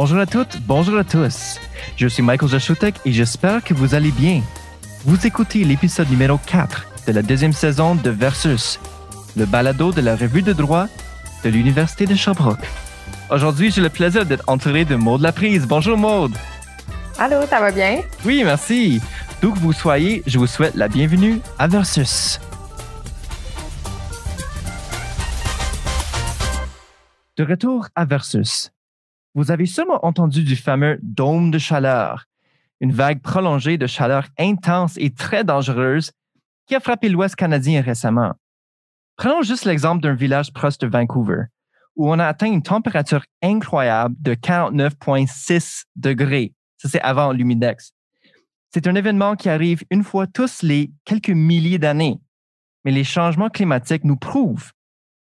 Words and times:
Bonjour 0.00 0.20
à 0.20 0.26
toutes, 0.26 0.60
bonjour 0.60 0.96
à 0.96 1.02
tous. 1.02 1.58
Je 1.96 2.06
suis 2.06 2.22
Michael 2.22 2.48
Jaschutek 2.48 3.00
et 3.04 3.10
j'espère 3.10 3.64
que 3.64 3.74
vous 3.74 3.96
allez 3.96 4.12
bien. 4.12 4.42
Vous 5.04 5.26
écoutez 5.26 5.64
l'épisode 5.64 6.08
numéro 6.08 6.38
4 6.46 6.86
de 7.08 7.12
la 7.12 7.20
deuxième 7.20 7.52
saison 7.52 7.96
de 7.96 8.08
Versus, 8.08 8.78
le 9.36 9.44
balado 9.44 9.90
de 9.90 10.00
la 10.00 10.14
revue 10.14 10.42
de 10.42 10.52
droit 10.52 10.86
de 11.42 11.48
l'Université 11.50 12.06
de 12.06 12.14
Sherbrooke. 12.14 12.64
Aujourd'hui, 13.28 13.72
j'ai 13.72 13.80
le 13.80 13.88
plaisir 13.88 14.24
d'être 14.24 14.44
entouré 14.46 14.84
de 14.84 14.94
Maude 14.94 15.22
Laprise. 15.22 15.66
Bonjour 15.66 15.98
Maude. 15.98 16.36
Allô, 17.18 17.44
ça 17.50 17.58
va 17.58 17.72
bien? 17.72 18.00
Oui, 18.24 18.44
merci. 18.44 19.00
D'où 19.42 19.52
que 19.52 19.58
vous 19.58 19.72
soyez, 19.72 20.22
je 20.28 20.38
vous 20.38 20.46
souhaite 20.46 20.76
la 20.76 20.86
bienvenue 20.86 21.40
à 21.58 21.66
Versus. 21.66 22.38
De 27.36 27.42
retour 27.42 27.88
à 27.96 28.04
Versus. 28.04 28.70
Vous 29.38 29.52
avez 29.52 29.66
sûrement 29.66 30.04
entendu 30.04 30.42
du 30.42 30.56
fameux 30.56 30.98
dôme 31.00 31.52
de 31.52 31.58
chaleur, 31.58 32.24
une 32.80 32.90
vague 32.90 33.22
prolongée 33.22 33.78
de 33.78 33.86
chaleur 33.86 34.26
intense 34.36 34.96
et 34.96 35.14
très 35.14 35.44
dangereuse 35.44 36.10
qui 36.66 36.74
a 36.74 36.80
frappé 36.80 37.08
l'Ouest 37.08 37.36
canadien 37.36 37.80
récemment. 37.80 38.32
Prenons 39.14 39.42
juste 39.42 39.64
l'exemple 39.64 40.02
d'un 40.02 40.14
village 40.14 40.52
proche 40.52 40.76
de 40.78 40.88
Vancouver, 40.88 41.44
où 41.94 42.10
on 42.10 42.18
a 42.18 42.26
atteint 42.26 42.50
une 42.50 42.64
température 42.64 43.24
incroyable 43.40 44.16
de 44.18 44.34
49,6 44.34 45.84
degrés. 45.94 46.52
Ça, 46.76 46.88
c'est 46.88 47.00
avant 47.02 47.30
l'humidex. 47.30 47.92
C'est 48.74 48.88
un 48.88 48.96
événement 48.96 49.36
qui 49.36 49.48
arrive 49.48 49.84
une 49.92 50.02
fois 50.02 50.26
tous 50.26 50.64
les 50.64 50.90
quelques 51.04 51.30
milliers 51.30 51.78
d'années. 51.78 52.18
Mais 52.84 52.90
les 52.90 53.04
changements 53.04 53.50
climatiques 53.50 54.02
nous 54.02 54.16
prouvent 54.16 54.72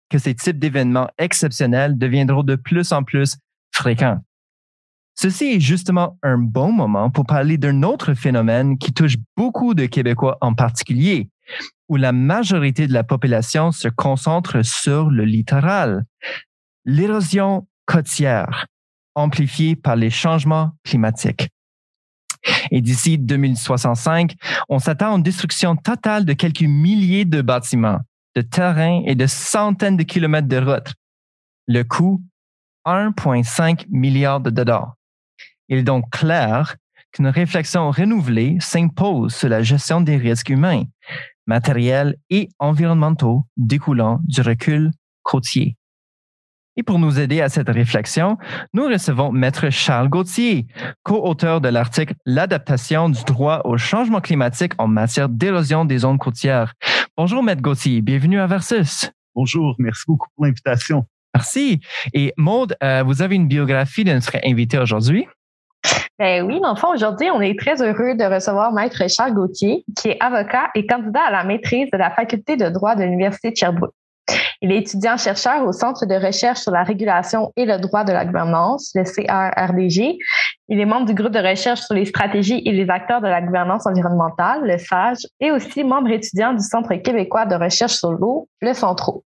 que 0.09 0.17
ces 0.17 0.33
types 0.33 0.59
d'événements 0.59 1.09
exceptionnels 1.17 1.97
deviendront 1.97 2.43
de 2.43 2.55
plus 2.55 2.93
en 2.93 3.03
plus 3.03 3.37
fréquents. 3.77 4.19
Ceci 5.19 5.45
est 5.45 5.59
justement 5.59 6.19
un 6.21 6.37
bon 6.37 6.71
moment 6.71 7.09
pour 7.09 7.25
parler 7.25 7.57
d'un 7.57 7.81
autre 7.81 8.13
phénomène 8.13 8.77
qui 8.77 8.93
touche 8.93 9.15
beaucoup 9.35 9.73
de 9.73 9.87
Québécois 9.87 10.37
en 10.41 10.53
particulier, 10.53 11.29
où 11.89 11.95
la 11.95 12.11
majorité 12.11 12.85
de 12.85 12.93
la 12.93 13.03
population 13.03 13.71
se 13.71 13.87
concentre 13.87 14.63
sur 14.63 15.09
le 15.09 15.25
littoral. 15.25 16.05
L'érosion 16.85 17.67
côtière, 17.87 18.67
amplifiée 19.15 19.75
par 19.75 19.95
les 19.95 20.11
changements 20.11 20.73
climatiques. 20.83 21.49
Et 22.69 22.81
d'ici 22.81 23.17
2065, 23.17 24.35
on 24.69 24.77
s'attend 24.79 25.13
à 25.13 25.17
une 25.17 25.23
destruction 25.23 25.75
totale 25.75 26.25
de 26.25 26.33
quelques 26.33 26.61
milliers 26.61 27.25
de 27.25 27.41
bâtiments, 27.41 27.99
de 28.35 28.41
terrains 28.41 29.01
et 29.05 29.15
de 29.15 29.25
centaines 29.25 29.97
de 29.97 30.03
kilomètres 30.03 30.47
de 30.47 30.57
routes. 30.57 30.93
Le 31.67 31.83
coût, 31.83 32.21
1,5 32.87 33.85
milliard 33.89 34.39
de 34.39 34.49
dollars. 34.49 34.95
Il 35.69 35.79
est 35.79 35.83
donc 35.83 36.09
clair 36.09 36.77
qu'une 37.11 37.27
réflexion 37.27 37.91
renouvelée 37.91 38.57
s'impose 38.59 39.35
sur 39.35 39.49
la 39.49 39.61
gestion 39.61 40.01
des 40.01 40.17
risques 40.17 40.49
humains, 40.49 40.83
matériels 41.45 42.15
et 42.29 42.49
environnementaux 42.59 43.45
découlant 43.57 44.19
du 44.23 44.41
recul 44.41 44.91
côtier. 45.23 45.75
Et 46.77 46.83
pour 46.83 46.99
nous 46.99 47.19
aider 47.19 47.41
à 47.41 47.49
cette 47.49 47.69
réflexion, 47.69 48.37
nous 48.73 48.85
recevons 48.85 49.31
Maître 49.31 49.71
Charles 49.71 50.09
Gauthier, 50.09 50.67
co-auteur 51.03 51.59
de 51.59 51.69
l'article 51.69 52.13
L'adaptation 52.25 53.09
du 53.09 53.23
droit 53.23 53.61
au 53.65 53.77
changement 53.77 54.21
climatique 54.21 54.73
en 54.77 54.87
matière 54.87 55.27
d'érosion 55.27 55.85
des 55.85 55.97
zones 55.97 56.19
côtières. 56.19 56.73
Bonjour, 57.17 57.41
Maître 57.41 57.63
Gauthier. 57.63 58.01
Bienvenue 58.01 58.39
à 58.39 58.45
Versus. 58.45 59.11
Bonjour. 59.33 59.75
Merci 59.79 60.03
beaucoup 60.07 60.27
pour 60.35 60.45
l'invitation. 60.45 61.07
Merci. 61.37 61.81
Et 62.15 62.33
Maude, 62.35 62.75
euh, 62.83 63.03
vous 63.05 63.21
avez 63.21 63.35
une 63.35 63.47
biographie 63.47 64.03
de 64.03 64.11
notre 64.11 64.37
invité 64.43 64.79
aujourd'hui? 64.79 65.27
Ben 66.17 66.43
oui, 66.43 66.59
dans 66.59 66.73
le 66.73 66.95
aujourd'hui, 66.95 67.29
on 67.29 67.41
est 67.41 67.55
très 67.59 67.79
heureux 67.79 68.15
de 68.15 68.23
recevoir 68.23 68.73
Maître 68.73 69.07
Charles 69.07 69.35
Gauthier, 69.35 69.85
qui 69.95 70.07
est 70.09 70.17
avocat 70.19 70.71
et 70.73 70.87
candidat 70.87 71.25
à 71.27 71.31
la 71.31 71.43
maîtrise 71.43 71.91
de 71.93 71.97
la 71.99 72.09
faculté 72.09 72.57
de 72.57 72.69
droit 72.69 72.95
de 72.95 73.03
l'Université 73.03 73.51
de 73.51 73.55
Sherbrooke. 73.55 73.93
Il 74.63 74.71
est 74.71 74.79
étudiant-chercheur 74.79 75.63
au 75.63 75.71
Centre 75.73 76.07
de 76.07 76.15
recherche 76.15 76.61
sur 76.61 76.71
la 76.71 76.81
régulation 76.81 77.53
et 77.55 77.65
le 77.65 77.77
droit 77.77 78.03
de 78.03 78.13
la 78.13 78.25
gouvernance, 78.25 78.91
le 78.95 79.03
CRRDG. 79.03 80.17
Il 80.69 80.79
est 80.79 80.85
membre 80.85 81.05
du 81.05 81.13
groupe 81.13 81.33
de 81.33 81.47
recherche 81.47 81.81
sur 81.81 81.93
les 81.93 82.05
stratégies 82.05 82.63
et 82.65 82.71
les 82.71 82.89
acteurs 82.89 83.21
de 83.21 83.27
la 83.27 83.43
gouvernance 83.43 83.85
environnementale, 83.85 84.61
le 84.63 84.79
SAGE, 84.79 85.27
et 85.39 85.51
aussi 85.51 85.83
membre 85.83 86.09
étudiant 86.09 86.53
du 86.53 86.63
Centre 86.63 86.95
québécois 86.95 87.45
de 87.45 87.53
recherche 87.53 87.93
sur 87.93 88.11
l'eau, 88.11 88.49
le 88.61 88.73
CENTRO. 88.73 89.23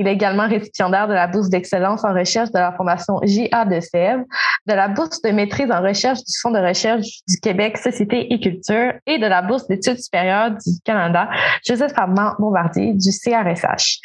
Il 0.00 0.08
est 0.08 0.14
également 0.14 0.48
récipiendaire 0.48 1.08
de 1.08 1.12
la 1.12 1.26
bourse 1.26 1.50
d'excellence 1.50 2.04
en 2.04 2.14
recherche 2.14 2.50
de 2.52 2.58
la 2.58 2.72
Fondation 2.72 3.20
JA 3.22 3.66
de 3.66 3.80
Sèvres, 3.80 4.24
de 4.66 4.72
la 4.72 4.88
bourse 4.88 5.20
de 5.20 5.28
maîtrise 5.30 5.70
en 5.70 5.82
recherche 5.82 6.20
du 6.20 6.32
Fonds 6.40 6.52
de 6.52 6.58
recherche 6.58 7.04
du 7.28 7.38
Québec 7.42 7.76
Société 7.76 8.32
et 8.32 8.40
Culture 8.40 8.94
et 9.06 9.18
de 9.18 9.26
la 9.26 9.42
bourse 9.42 9.68
d'études 9.68 9.98
supérieures 9.98 10.52
du 10.52 10.80
Canada 10.86 11.28
Joseph 11.66 11.92
Armand 11.96 12.32
Bombardier 12.38 12.94
du 12.94 13.10
CRSH. 13.10 13.98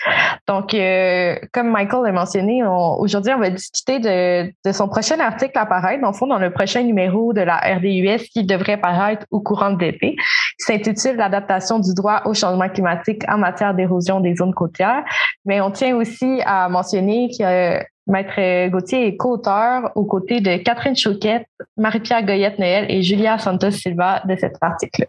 Donc, 0.49 0.73
euh, 0.73 1.37
comme 1.53 1.69
Michael 1.69 2.03
l'a 2.03 2.11
mentionné, 2.11 2.61
aujourd'hui, 2.65 3.31
on 3.33 3.39
va 3.39 3.49
discuter 3.49 3.99
de, 3.99 4.71
son 4.73 4.89
prochain 4.89 5.17
article 5.21 5.57
à 5.57 5.65
paraître, 5.65 6.01
dans 6.01 6.39
le 6.39 6.51
prochain 6.51 6.83
numéro 6.83 7.31
de 7.31 7.39
la 7.39 7.55
RDUS 7.55 8.27
qui 8.33 8.43
devrait 8.43 8.81
paraître 8.81 9.25
au 9.31 9.39
courant 9.39 9.71
de 9.71 9.79
l'été. 9.79 10.17
Il 10.59 10.65
s'intitule 10.65 11.15
L'adaptation 11.15 11.79
du 11.79 11.93
droit 11.93 12.23
au 12.25 12.33
changement 12.33 12.67
climatique 12.67 13.23
en 13.29 13.37
matière 13.37 13.73
d'érosion 13.73 14.19
des 14.19 14.35
zones 14.35 14.53
côtières. 14.53 15.03
Mais 15.45 15.61
on 15.61 15.71
tient 15.71 15.84
aussi 15.93 16.41
à 16.45 16.69
mentionner 16.69 17.29
que 17.29 17.83
Maître 18.07 18.69
Gauthier 18.69 19.07
est 19.07 19.17
co-auteur 19.17 19.91
aux 19.95 20.05
côtés 20.05 20.41
de 20.41 20.57
Catherine 20.57 20.95
Chouquette, 20.95 21.47
Marie-Pierre 21.77 22.23
Goyette-Noël 22.23 22.85
et 22.89 23.01
Julia 23.01 23.39
Santos 23.39 23.71
Silva 23.71 24.21
de 24.27 24.35
cet 24.35 24.57
article. 24.61 25.07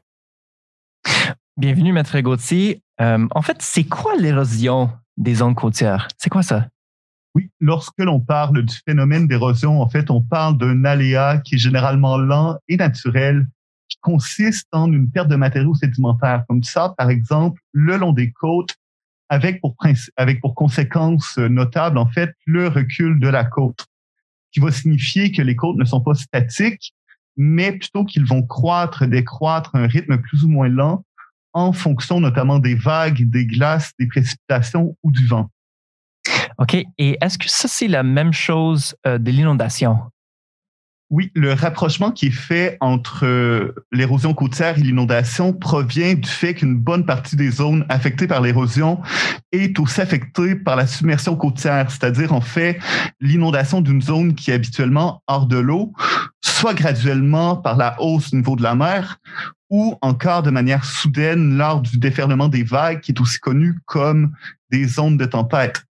Bienvenue, 1.57 1.93
Maître 1.93 2.19
Gauthier. 2.21 2.83
Euh, 3.01 3.27
en 3.35 3.43
fait, 3.43 3.57
c'est 3.61 3.85
quoi 3.85 4.15
l'érosion 4.17 4.91
des 5.17 5.37
zones 5.37 5.55
côtières? 5.55 6.09
C'est 6.19 6.31
quoi 6.31 6.43
ça? 6.43 6.67
Oui, 7.35 7.51
lorsque 7.61 7.99
l'on 7.99 8.21
parle 8.21 8.63
du 8.63 8.75
phénomène 8.87 9.27
d'érosion, 9.27 9.83
en 9.83 9.89
fait, 9.89 10.11
on 10.11 10.23
parle 10.23 10.57
d'un 10.57 10.85
aléa 10.85 11.39
qui 11.39 11.57
est 11.57 11.59
généralement 11.59 12.17
lent 12.17 12.57
et 12.69 12.77
naturel, 12.77 13.47
qui 13.89 13.99
consiste 14.01 14.67
en 14.73 14.91
une 14.91 15.11
perte 15.11 15.29
de 15.29 15.37
matériaux 15.37 15.75
sédimentaires, 15.75 16.45
comme 16.49 16.63
ça, 16.63 16.95
par 16.97 17.11
exemple, 17.11 17.61
le 17.73 17.97
long 17.99 18.13
des 18.13 18.33
côtes, 18.33 18.75
avec 19.29 19.61
pour, 19.61 19.77
avec 20.17 20.41
pour 20.41 20.55
conséquence 20.55 21.39
notable, 21.39 21.99
en 21.99 22.07
fait, 22.07 22.33
le 22.45 22.69
recul 22.69 23.19
de 23.21 23.29
la 23.29 23.45
côte, 23.45 23.87
qui 24.53 24.61
va 24.61 24.71
signifier 24.71 25.33
que 25.33 25.43
les 25.43 25.57
côtes 25.57 25.77
ne 25.77 25.85
sont 25.85 26.01
pas 26.01 26.15
statiques, 26.15 26.95
mais 27.37 27.73
plutôt 27.73 28.05
qu'ils 28.05 28.25
vont 28.25 28.43
croître, 28.43 29.07
décroître 29.07 29.75
à 29.75 29.81
un 29.81 29.87
rythme 29.87 30.19
plus 30.19 30.45
ou 30.45 30.49
moins 30.49 30.69
lent 30.69 31.05
en 31.53 31.73
fonction 31.73 32.21
notamment 32.21 32.59
des 32.59 32.75
vagues, 32.75 33.31
des 33.31 33.47
glaces, 33.47 33.93
des 33.99 34.07
précipitations 34.07 34.97
ou 35.03 35.11
du 35.11 35.27
vent. 35.27 35.49
OK. 36.59 36.75
Et 36.75 37.19
est-ce 37.21 37.39
que 37.39 37.49
ça, 37.49 37.69
c'est 37.69 37.89
la 37.89 38.03
même 38.03 38.33
chose 38.33 38.95
euh, 39.07 39.19
de 39.19 39.31
l'inondation? 39.31 39.99
Oui, 41.09 41.31
le 41.37 41.53
rapprochement 41.53 42.11
qui 42.11 42.27
est 42.27 42.31
fait 42.31 42.77
entre 42.81 43.25
euh, 43.25 43.73
l'érosion 43.93 44.35
côtière 44.35 44.77
et 44.77 44.81
l'inondation 44.81 45.53
provient 45.53 46.15
du 46.15 46.29
fait 46.29 46.55
qu'une 46.55 46.75
bonne 46.75 47.07
partie 47.07 47.37
des 47.37 47.53
zones 47.53 47.87
affectées 47.89 48.27
par 48.27 48.41
l'érosion 48.41 49.01
est 49.53 49.79
aussi 49.79 50.01
affectée 50.01 50.57
par 50.57 50.75
la 50.75 50.89
submersion 50.89 51.37
côtière, 51.37 51.93
c'est-à-dire 51.93 52.33
en 52.33 52.41
fait 52.41 52.81
l'inondation 53.21 53.81
d'une 53.83 54.03
zone 54.03 54.35
qui 54.35 54.51
est 54.51 54.55
habituellement 54.55 55.23
hors 55.29 55.47
de 55.47 55.59
l'eau, 55.59 55.93
soit 56.45 56.75
graduellement 56.75 57.55
par 57.55 57.77
la 57.77 57.95
hausse 58.01 58.31
du 58.31 58.39
niveau 58.39 58.57
de 58.57 58.65
la 58.65 58.75
mer, 58.75 59.19
ou 59.71 59.97
encore 60.03 60.43
de 60.43 60.51
manière 60.51 60.85
soudaine 60.85 61.57
lors 61.57 61.83
du 61.83 61.99
déferlement 61.99 62.49
des 62.49 62.65
vagues, 62.65 63.01
qui 63.01 63.13
est 63.13 63.21
aussi 63.21 63.39
connu 63.39 63.79
comme 63.85 64.33
des 64.73 64.87
zones 64.89 65.17
de 65.17 65.25
tempête. 65.25 65.85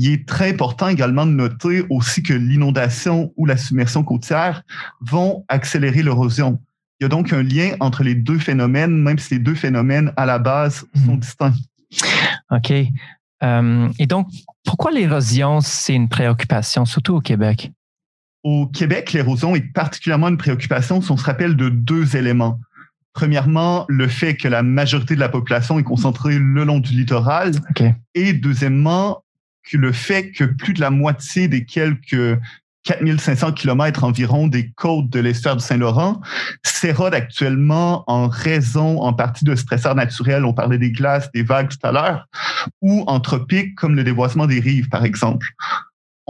Il 0.00 0.12
est 0.12 0.28
très 0.28 0.50
important 0.50 0.86
également 0.86 1.26
de 1.26 1.32
noter 1.32 1.84
aussi 1.90 2.22
que 2.22 2.32
l'inondation 2.32 3.32
ou 3.36 3.46
la 3.46 3.56
submersion 3.56 4.04
côtière 4.04 4.62
vont 5.00 5.44
accélérer 5.48 6.04
l'érosion. 6.04 6.60
Il 7.00 7.04
y 7.04 7.06
a 7.06 7.08
donc 7.08 7.32
un 7.32 7.42
lien 7.42 7.72
entre 7.80 8.04
les 8.04 8.14
deux 8.14 8.38
phénomènes, 8.38 8.96
même 8.96 9.18
si 9.18 9.34
les 9.34 9.40
deux 9.40 9.56
phénomènes 9.56 10.12
à 10.16 10.24
la 10.24 10.38
base 10.38 10.86
sont 11.04 11.14
mhm. 11.14 11.18
distincts. 11.18 11.54
OK. 12.52 12.72
Euh, 13.42 13.88
et 13.98 14.06
donc, 14.06 14.28
pourquoi 14.64 14.92
l'érosion, 14.92 15.60
c'est 15.60 15.94
une 15.94 16.08
préoccupation, 16.08 16.84
surtout 16.84 17.16
au 17.16 17.20
Québec? 17.20 17.72
Au 18.44 18.68
Québec, 18.68 19.12
l'érosion 19.12 19.56
est 19.56 19.72
particulièrement 19.72 20.28
une 20.28 20.38
préoccupation 20.38 21.02
si 21.02 21.10
on 21.10 21.16
se 21.16 21.24
rappelle 21.24 21.56
de 21.56 21.70
deux 21.70 22.16
éléments. 22.16 22.60
Premièrement, 23.14 23.84
le 23.88 24.06
fait 24.06 24.36
que 24.36 24.46
la 24.46 24.62
majorité 24.62 25.16
de 25.16 25.20
la 25.20 25.28
population 25.28 25.76
est 25.80 25.84
concentrée 25.84 26.38
le 26.38 26.62
long 26.62 26.78
du 26.78 26.92
littoral. 26.92 27.50
Et 28.14 28.32
deuxièmement, 28.32 29.24
le 29.76 29.92
fait 29.92 30.30
que 30.30 30.44
plus 30.44 30.72
de 30.72 30.80
la 30.80 30.90
moitié 30.90 31.48
des 31.48 31.64
quelques 31.64 32.38
4500 32.84 33.52
kilomètres 33.52 34.04
environ 34.04 34.46
des 34.46 34.70
côtes 34.70 35.10
de 35.10 35.20
l'estuaire 35.20 35.56
du 35.56 35.62
Saint-Laurent 35.62 36.22
s'érodent 36.62 37.14
actuellement 37.14 38.04
en 38.06 38.28
raison 38.28 39.02
en 39.02 39.12
partie 39.12 39.44
de 39.44 39.54
stresseurs 39.54 39.94
naturels. 39.94 40.46
On 40.46 40.54
parlait 40.54 40.78
des 40.78 40.90
glaces, 40.90 41.30
des 41.32 41.42
vagues 41.42 41.68
tout 41.68 41.86
à 41.86 41.92
l'heure, 41.92 42.26
ou 42.80 43.04
en 43.06 43.20
tropiques 43.20 43.74
comme 43.74 43.94
le 43.94 44.04
déboisement 44.04 44.46
des 44.46 44.60
rives, 44.60 44.88
par 44.88 45.04
exemple. 45.04 45.48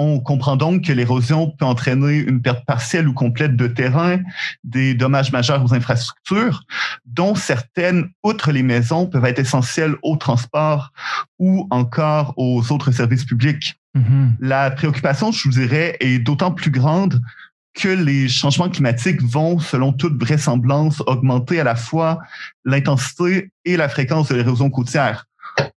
On 0.01 0.21
comprend 0.21 0.57
donc 0.57 0.85
que 0.85 0.93
l'érosion 0.93 1.51
peut 1.51 1.65
entraîner 1.65 2.19
une 2.19 2.41
perte 2.41 2.65
partielle 2.65 3.09
ou 3.09 3.13
complète 3.13 3.57
de 3.57 3.67
terrain, 3.67 4.21
des 4.63 4.95
dommages 4.95 5.33
majeurs 5.33 5.65
aux 5.65 5.75
infrastructures, 5.75 6.63
dont 7.05 7.35
certaines, 7.35 8.09
outre 8.23 8.53
les 8.53 8.63
maisons, 8.63 9.07
peuvent 9.09 9.25
être 9.25 9.41
essentielles 9.41 9.97
au 10.05 10.17
transport 10.17 10.93
ou 11.41 11.67
encore 11.71 12.33
aux 12.37 12.71
autres 12.71 12.93
services 12.93 13.25
publics. 13.25 13.75
Mhm. 13.95 14.35
La 14.39 14.71
préoccupation, 14.71 15.33
je 15.33 15.43
vous 15.49 15.55
dirais, 15.55 15.97
est 15.99 16.21
d'autant 16.21 16.53
plus 16.53 16.71
grande 16.71 17.21
que 17.75 17.89
les 17.89 18.29
changements 18.29 18.69
climatiques 18.69 19.23
vont, 19.23 19.59
selon 19.59 19.93
toute 19.93 20.21
vraisemblance, 20.21 21.01
augmenter 21.07 21.61
à 21.61 21.65
la 21.65 21.77
fois 21.77 22.21
l'intensité 22.65 23.51
et 23.65 23.77
la 23.77 23.89
fréquence 23.89 24.29
de 24.29 24.37
l'érosion 24.37 24.71
côtière. 24.71 25.28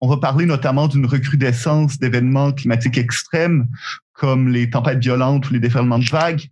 On 0.00 0.09
va 0.09 0.17
parler 0.17 0.47
notamment 0.47 0.88
d'une 0.88 1.06
recrudescence 1.06 1.99
d'événements 1.99 2.53
climatiques 2.53 2.99
extrêmes 2.99 3.67
comme 4.12 4.49
les 4.49 4.69
tempêtes 4.71 4.99
violentes 5.00 5.49
ou 5.49 5.53
les 5.55 5.61
déferlements 5.61 5.99
de 5.99 6.05
vagues, 6.09 6.43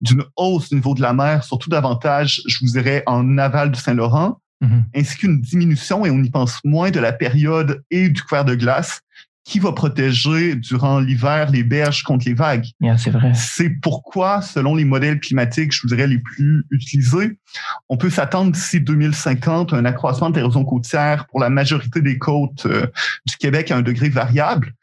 d'une 0.00 0.24
hausse 0.36 0.68
du 0.68 0.76
niveau 0.76 0.94
de 0.94 1.02
la 1.02 1.12
mer, 1.12 1.44
surtout 1.44 1.70
davantage, 1.70 2.40
je 2.46 2.58
vous 2.60 2.72
dirais, 2.72 3.02
en 3.06 3.36
aval 3.38 3.70
du 3.72 3.80
Saint-Laurent, 3.80 4.40
Mhm. 4.60 4.84
ainsi 4.96 5.16
qu'une 5.18 5.40
diminution, 5.40 6.04
et 6.04 6.10
on 6.10 6.20
y 6.22 6.30
pense 6.30 6.58
moins, 6.64 6.90
de 6.90 6.98
la 6.98 7.12
période 7.12 7.82
et 7.92 8.08
du 8.08 8.22
couvert 8.22 8.44
de 8.44 8.56
glace 8.56 9.02
qui 9.48 9.60
va 9.60 9.72
protéger 9.72 10.56
durant 10.56 11.00
l'hiver 11.00 11.50
les 11.50 11.62
berges 11.64 12.02
contre 12.02 12.26
les 12.26 12.34
vagues. 12.34 12.66
Yeah, 12.82 12.98
c'est 12.98 13.08
vrai. 13.08 13.32
C'est 13.34 13.70
pourquoi, 13.70 14.42
selon 14.42 14.74
les 14.74 14.84
modèles 14.84 15.20
climatiques, 15.20 15.72
je 15.72 15.80
vous 15.80 15.88
dirais, 15.88 16.06
les 16.06 16.18
plus 16.18 16.66
utilisés, 16.70 17.38
on 17.88 17.96
peut 17.96 18.10
s'attendre 18.10 18.52
d'ici 18.52 18.78
2050 18.78 19.72
à 19.72 19.76
un 19.78 19.86
accroissement 19.86 20.28
de 20.28 20.36
l'érosion 20.36 20.66
côtière 20.66 21.26
pour 21.28 21.40
la 21.40 21.48
majorité 21.48 22.02
des 22.02 22.18
côtes 22.18 22.66
euh, 22.66 22.88
du 23.26 23.36
Québec 23.38 23.70
à 23.70 23.78
un 23.78 23.80
degré 23.80 24.10
variable. 24.10 24.74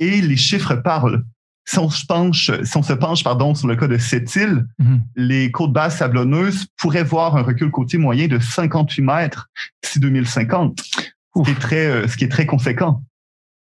Et 0.00 0.20
les 0.20 0.36
chiffres 0.36 0.74
parlent. 0.74 1.24
Si 1.64 1.78
on 1.78 1.88
se 1.88 2.04
penche, 2.04 2.50
si 2.62 2.76
on 2.76 2.82
se 2.82 2.92
penche 2.92 3.24
pardon, 3.24 3.54
sur 3.54 3.68
le 3.68 3.76
cas 3.76 3.86
de 3.86 3.96
cette 3.96 4.36
île, 4.36 4.66
Mhm. 4.78 5.00
les 5.16 5.50
côtes 5.50 5.72
basses 5.72 5.96
sablonneuses 5.96 6.66
pourraient 6.76 7.04
voir 7.04 7.36
un 7.38 7.42
recul 7.42 7.70
côtier 7.70 7.98
moyen 7.98 8.26
de 8.28 8.38
58 8.38 9.00
mètres 9.00 9.48
d'ici 9.82 9.98
2050, 9.98 10.78
ce 10.82 11.42
qui 11.42 11.50
est 11.52 11.54
très, 11.58 11.86
euh, 11.86 12.06
ce 12.06 12.18
qui 12.18 12.24
est 12.24 12.28
très 12.28 12.44
conséquent. 12.44 13.02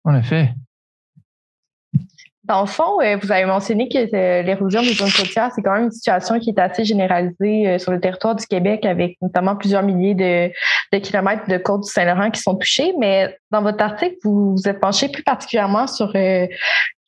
En 0.04 0.14
effet. 0.14 0.50
Dans 2.50 2.62
le 2.62 2.66
fond, 2.66 3.00
euh, 3.00 3.16
vous 3.22 3.30
avez 3.30 3.44
mentionné 3.44 3.88
que 3.88 3.98
euh, 3.98 4.42
l'érosion 4.42 4.82
des 4.82 4.94
zones 4.94 5.12
côtières, 5.12 5.52
c'est 5.54 5.62
quand 5.62 5.72
même 5.72 5.84
une 5.84 5.90
situation 5.92 6.40
qui 6.40 6.50
est 6.50 6.58
assez 6.58 6.84
généralisée 6.84 7.68
euh, 7.68 7.78
sur 7.78 7.92
le 7.92 8.00
territoire 8.00 8.34
du 8.34 8.44
Québec, 8.44 8.84
avec 8.84 9.18
notamment 9.22 9.54
plusieurs 9.54 9.84
milliers 9.84 10.16
de, 10.16 10.98
kilomètres 10.98 11.46
de 11.48 11.58
côtes 11.58 11.84
du 11.84 11.90
Saint-Laurent 11.92 12.28
qui 12.32 12.40
sont 12.40 12.56
touchés. 12.56 12.92
Mais 12.98 13.36
dans 13.52 13.62
votre 13.62 13.80
article, 13.84 14.16
vous 14.24 14.56
vous 14.56 14.68
êtes 14.68 14.80
penché 14.80 15.08
plus 15.08 15.22
particulièrement 15.22 15.86
sur 15.86 16.12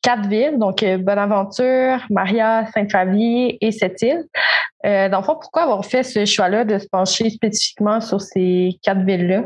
quatre 0.01 0.29
villes, 0.29 0.57
donc 0.59 0.81
Bonaventure, 0.99 1.99
Maria, 2.09 2.65
Sainte-Favie 2.73 3.57
et 3.59 3.71
Sept-Îles. 3.73 4.23
Dans 4.83 5.17
le 5.19 5.23
fond, 5.23 5.35
pourquoi 5.35 5.63
avoir 5.63 5.85
fait 5.85 6.03
ce 6.03 6.23
choix-là 6.23 6.63
de 6.63 6.77
se 6.77 6.87
pencher 6.87 7.29
spécifiquement 7.29 7.99
sur 7.99 8.21
ces 8.21 8.77
quatre 8.81 9.01
villes-là? 9.01 9.43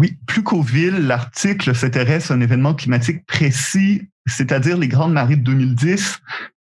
Oui, 0.00 0.16
plus 0.26 0.42
qu'aux 0.42 0.62
villes, 0.62 1.06
l'article 1.06 1.74
s'intéresse 1.74 2.30
à 2.30 2.34
un 2.34 2.40
événement 2.40 2.72
climatique 2.72 3.26
précis, 3.26 4.08
c'est-à-dire 4.24 4.78
les 4.78 4.88
grandes 4.88 5.12
marées 5.12 5.36
de 5.36 5.42
2010 5.42 6.20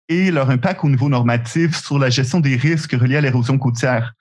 et 0.08 0.32
leur 0.32 0.50
impact 0.50 0.82
au 0.82 0.88
niveau 0.88 1.08
normatif 1.08 1.76
sur 1.81 2.00
la 2.00 2.11
gestion 2.11 2.40
des 2.40 2.56
risques 2.56 2.94
reliés 2.94 3.19
à 3.19 3.20
l'érosion 3.20 3.56
côtière. 3.56 4.14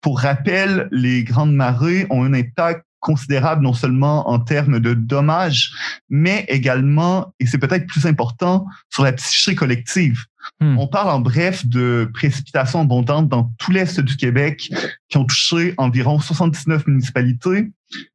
Pour 0.00 0.18
rappel, 0.18 0.88
les 0.90 1.22
grandes 1.22 1.54
marées 1.54 2.08
ont 2.10 2.24
un 2.24 2.34
impact 2.34 2.84
considérable 2.98 3.62
non 3.62 3.74
seulement 3.74 4.28
en 4.28 4.40
termes 4.40 4.80
de 4.80 4.92
dommages, 4.92 5.70
mais 6.08 6.44
également, 6.48 7.32
et 7.38 7.46
c'est 7.46 7.58
peut-être 7.58 7.86
plus 7.86 8.06
important, 8.06 8.66
sur 8.90 9.04
la 9.04 9.12
psyché 9.12 9.54
collective. 9.54 10.24
Hmm. 10.60 10.76
On 10.78 10.88
parle 10.88 11.10
en 11.10 11.20
bref 11.20 11.64
de 11.64 12.10
précipitations 12.12 12.80
abondantes 12.80 13.28
dans 13.28 13.52
tout 13.58 13.70
l'Est 13.70 14.00
du 14.00 14.16
Québec 14.16 14.68
qui 15.08 15.16
ont 15.16 15.24
touché 15.24 15.74
environ 15.76 16.18
79 16.18 16.88
municipalités, 16.88 17.70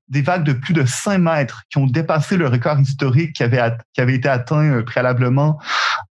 des 0.07 0.21
vagues 0.21 0.43
de 0.43 0.53
plus 0.53 0.73
de 0.73 0.85
5 0.85 1.17
mètres 1.17 1.63
qui 1.69 1.77
ont 1.79 1.87
dépassé 1.87 2.37
le 2.37 2.47
record 2.47 2.79
historique 2.79 3.33
qui 3.33 3.43
avait, 3.43 3.57
at- 3.59 3.77
qui 3.93 4.01
avait 4.01 4.15
été 4.15 4.29
atteint 4.29 4.63
euh, 4.63 4.83
préalablement 4.83 5.59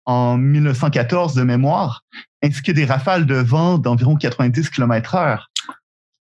en 0.07 0.37
1914 0.39 1.35
de 1.35 1.43
mémoire, 1.43 2.03
ainsi 2.43 2.63
que 2.63 2.73
des 2.73 2.85
rafales 2.87 3.27
de 3.27 3.35
vent 3.37 3.79
d'environ 3.79 4.17
90 4.17 4.71
km 4.71 5.15
heure. 5.15 5.51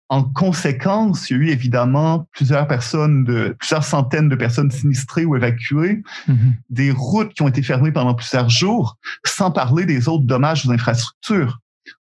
En 0.08 0.22
conséquence, 0.22 1.28
il 1.30 1.36
y 1.36 1.40
a 1.40 1.42
eu 1.42 1.48
évidemment 1.50 2.28
plusieurs 2.30 2.68
personnes, 2.68 3.24
de, 3.24 3.56
plusieurs 3.58 3.82
centaines 3.82 4.28
de 4.28 4.36
personnes 4.36 4.70
sinistrées 4.70 5.24
ou 5.24 5.34
évacuées, 5.34 6.02
Mhm. 6.28 6.54
des 6.70 6.92
routes 6.92 7.34
qui 7.34 7.42
ont 7.42 7.48
été 7.48 7.60
fermées 7.60 7.90
pendant 7.90 8.14
plusieurs 8.14 8.48
jours, 8.48 8.96
sans 9.26 9.50
parler 9.50 9.84
des 9.84 10.08
autres 10.08 10.24
dommages 10.24 10.64
aux 10.66 10.70
infrastructures. 10.70 11.58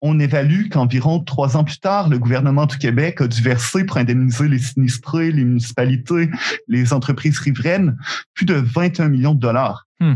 On 0.09 0.21
évalue 0.21 0.69
qu'environ 0.69 1.19
trois 1.19 1.57
ans 1.57 1.65
plus 1.65 1.81
tard, 1.81 2.09
le 2.09 2.21
gouvernement 2.21 2.67
du 2.67 2.79
Québec 2.79 3.21
a 3.21 3.27
dû 3.27 3.43
verser 3.43 3.83
pour 3.83 3.97
indemniser 3.97 4.47
les 4.47 4.61
sinistrés, 4.61 5.33
les 5.33 5.43
municipalités, 5.43 6.31
les 6.69 6.93
entreprises 6.93 7.41
riveraines, 7.41 7.97
plus 8.33 8.47
de 8.47 8.55
21 8.55 9.09
millions 9.09 9.35
de 9.35 9.41
dollars. 9.41 9.89
Hmm. 9.99 10.15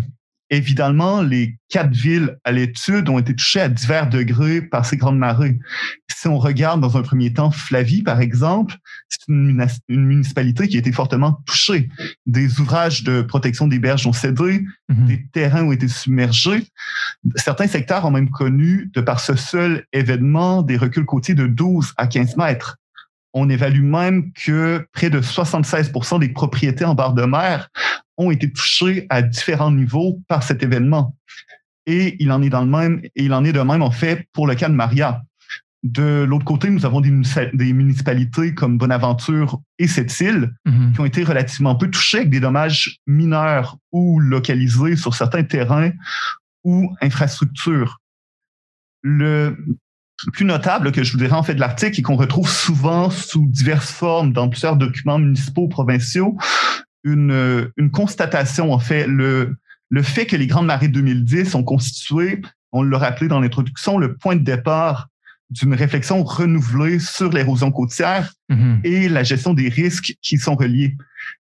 Évidemment, 0.50 1.22
les 1.22 1.56
quatre 1.68 1.92
villes 1.92 2.36
à 2.44 2.50
l'étude 2.50 3.08
ont 3.08 3.18
été 3.20 3.34
touchées 3.36 3.60
à 3.60 3.68
divers 3.68 4.08
degrés 4.08 4.60
par 4.60 4.84
ces 4.84 4.96
grandes 4.96 5.18
marées. 5.18 5.58
Si 6.12 6.26
on 6.26 6.38
regarde 6.38 6.80
dans 6.80 6.96
un 6.96 7.02
premier 7.02 7.32
temps 7.32 7.52
Flavie, 7.52 8.02
par 8.02 8.20
exemple, 8.20 8.76
c'est 9.08 9.20
une, 9.28 9.64
municipalité 9.88 10.66
qui 10.66 10.76
a 10.76 10.80
été 10.80 10.92
fortement 10.92 11.40
touchée. 11.46 11.88
Des 12.26 12.60
ouvrages 12.60 13.04
de 13.04 13.22
protection 13.22 13.68
des 13.68 13.78
berges 13.78 14.06
ont 14.06 14.12
cédé, 14.12 14.64
Mhm. 14.90 15.06
des 15.06 15.26
terrains 15.32 15.64
ont 15.64 15.72
été 15.72 15.86
submergés. 15.86 16.64
Certains 17.36 17.68
secteurs 17.68 18.04
ont 18.04 18.10
même 18.10 18.30
connu, 18.30 18.90
de 18.92 19.00
par 19.00 19.20
ce 19.20 19.36
seul 19.36 19.84
événement, 19.92 20.62
des 20.62 20.76
reculs 20.76 21.06
côtiers 21.06 21.34
de 21.34 21.46
12 21.46 21.92
à 21.96 22.06
15 22.06 22.36
mètres. 22.36 22.76
On 23.32 23.48
évalue 23.48 23.82
même 23.82 24.32
que 24.32 24.84
près 24.92 25.10
de 25.10 25.20
76% 25.20 26.18
des 26.20 26.28
propriétés 26.30 26.84
en 26.84 26.94
barre 26.94 27.14
de 27.14 27.24
mer 27.24 27.68
ont 28.18 28.30
été 28.30 28.52
touchées 28.52 29.06
à 29.08 29.22
différents 29.22 29.70
niveaux 29.70 30.20
par 30.28 30.42
cet 30.42 30.62
événement. 30.62 31.16
Et 31.86 32.16
il 32.22 32.30
en 32.32 32.42
est 32.42 32.50
dans 32.50 32.60
le 32.62 32.70
même, 32.70 33.00
et 33.04 33.24
il 33.24 33.32
en 33.32 33.44
est 33.44 33.52
de 33.52 33.60
même, 33.60 33.82
en 33.82 33.90
fait, 33.90 34.26
pour 34.32 34.46
le 34.46 34.54
cas 34.54 34.68
de 34.68 34.74
Maria. 34.74 35.22
De 35.82 36.24
l'autre 36.24 36.44
côté, 36.44 36.68
nous 36.68 36.84
avons 36.84 37.00
des, 37.00 37.10
munici- 37.10 37.56
des 37.56 37.72
municipalités 37.72 38.52
comme 38.54 38.76
Bonaventure 38.76 39.60
et 39.78 39.86
Sept-Îles 39.86 40.52
Mhm. 40.66 40.92
qui 40.92 41.00
ont 41.00 41.06
été 41.06 41.24
relativement 41.24 41.74
peu 41.74 41.88
touchés 41.90 42.18
avec 42.18 42.30
des 42.30 42.40
dommages 42.40 42.98
mineurs 43.06 43.78
ou 43.90 44.20
localisés 44.20 44.96
sur 44.96 45.14
certains 45.14 45.42
terrains 45.44 45.92
ou 46.64 46.94
infrastructures. 47.00 47.98
Le 49.02 49.56
plus 50.32 50.44
notable 50.44 50.92
que 50.92 51.02
je 51.02 51.12
vous 51.12 51.18
dirais 51.18 51.32
en 51.32 51.42
fait 51.42 51.54
de 51.54 51.60
l'article 51.60 51.98
et 51.98 52.02
qu'on 52.02 52.16
retrouve 52.16 52.48
souvent 52.48 53.10
sous 53.10 53.46
diverses 53.46 53.90
formes 53.90 54.32
dans 54.32 54.48
plusieurs 54.48 54.76
documents 54.76 55.18
municipaux 55.18 55.68
provinciaux, 55.68 56.36
une, 57.04 57.70
une 57.76 57.90
constatation 57.90 58.72
en 58.72 58.78
fait, 58.78 59.06
le, 59.06 59.56
le 59.88 60.02
fait 60.02 60.26
que 60.26 60.36
les 60.36 60.46
grandes 60.46 60.66
marées 60.66 60.88
de 60.88 60.94
2010 60.94 61.54
ont 61.54 61.64
constitué, 61.64 62.42
on 62.72 62.82
l'a 62.82 62.98
rappelé 62.98 63.28
dans 63.28 63.40
l'introduction, 63.40 63.98
le 63.98 64.16
point 64.16 64.36
de 64.36 64.44
départ 64.44 65.08
d'une 65.48 65.74
réflexion 65.74 66.22
renouvelée 66.22 66.98
sur 67.00 67.30
l'érosion 67.30 67.72
côtière 67.72 68.32
Mhm. 68.50 68.80
et 68.84 69.08
la 69.08 69.22
gestion 69.22 69.54
des 69.54 69.68
risques 69.68 70.14
qui 70.22 70.36
sont 70.38 70.56
reliés. 70.56 70.96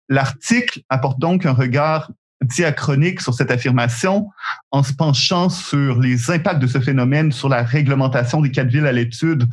L'article 0.08 0.80
apporte 0.88 1.18
donc 1.18 1.47
un 1.47 1.52
regard 1.52 2.11
diachronique 2.42 3.21
sur 3.21 3.35
cette 3.35 3.50
affirmation 3.50 4.28
en 4.71 4.83
se 4.83 4.92
penchant 4.92 5.49
sur 5.49 5.99
les 5.99 6.30
impacts 6.30 6.61
de 6.61 6.66
ce 6.66 6.80
phénomène 6.80 7.33
sur 7.33 7.49
la 7.49 7.62
réglementation 7.62 8.40
des 8.40 8.50
quatre 8.50 8.68
villes 8.68 8.87
à 8.87 8.92
l'étude 8.92 9.49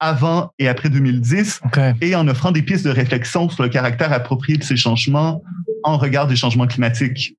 avant 0.00 0.50
et 0.58 0.68
après 0.68 0.88
2010 0.88 1.60
OK. 1.66 1.78
et 2.00 2.16
en 2.16 2.26
offrant 2.26 2.52
des 2.52 2.62
pistes 2.62 2.86
de 2.86 2.90
réflexion 2.90 3.48
sur 3.50 3.62
le 3.62 3.68
caractère 3.68 4.12
approprié 4.12 4.56
de 4.56 4.64
ces 4.64 4.76
changements 4.76 5.42
en 5.84 5.98
regard 5.98 6.26
des 6.26 6.36
changements 6.36 6.66
climatiques. 6.66 7.36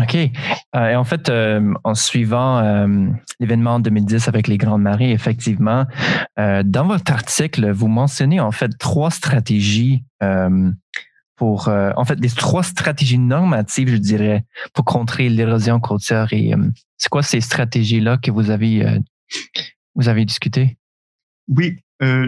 OK. 0.00 0.16
Euh, 0.16 0.88
et 0.88 0.96
en 0.96 1.04
fait, 1.04 1.28
euh, 1.28 1.74
en 1.84 1.94
suivant 1.94 2.58
euh, 2.58 3.08
l'événement 3.40 3.80
2010 3.80 4.28
avec 4.28 4.48
les 4.48 4.56
grandes 4.56 4.82
marées, 4.82 5.10
effectivement, 5.10 5.86
euh, 6.38 6.62
dans 6.64 6.86
votre 6.86 7.12
article, 7.12 7.70
vous 7.70 7.88
mentionnez 7.88 8.40
en 8.40 8.52
fait 8.52 8.70
trois 8.78 9.10
stratégies 9.10 10.04
euh, 10.22 10.70
pour, 11.36 11.68
euh, 11.68 11.90
en 11.96 12.04
fait, 12.04 12.18
les 12.20 12.28
trois 12.30 12.62
stratégies 12.62 13.18
normatives, 13.18 13.88
je 13.88 13.96
dirais, 13.96 14.44
pour 14.74 14.84
contrer 14.84 15.28
l'érosion 15.28 15.80
côtière. 15.80 16.32
Et 16.32 16.54
euh, 16.54 16.58
c'est 16.98 17.08
quoi 17.08 17.22
ces 17.22 17.40
stratégies-là 17.40 18.18
que 18.18 18.30
vous 18.30 18.50
avez, 18.50 18.84
euh, 18.86 18.98
vous 19.94 20.08
avez 20.08 20.24
discuté? 20.24 20.76
Oui, 21.48 21.78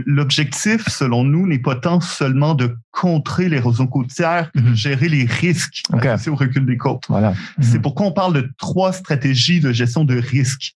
l'objectif, 0.07 0.89
selon 0.89 1.25
nous, 1.25 1.49
n'est 1.49 1.59
pas 1.59 1.75
tant 1.75 2.01
seulement 2.01 2.55
de 2.55 2.77
contrer 2.93 3.49
l'érosion 3.49 3.89
côtière 3.89 4.53
que 4.53 4.61
de 4.61 4.69
Mhm. 4.69 4.75
gérer 4.77 5.09
les 5.09 5.25
risques 5.25 5.83
OK. 5.93 6.07
associés 6.07 6.31
au 6.31 6.37
recul 6.37 6.65
des 6.65 6.77
côtes. 6.77 7.05
Voilà. 7.09 7.35
C'est 7.61 7.77
Mhm. 7.79 7.83
pourquoi 7.83 8.07
on 8.07 8.13
parle 8.13 8.35
de 8.35 8.49
trois 8.59 8.93
stratégies 8.93 9.59
de 9.61 9.73
gestion 9.73 10.05
de 10.05 10.17
risque. 10.17 10.75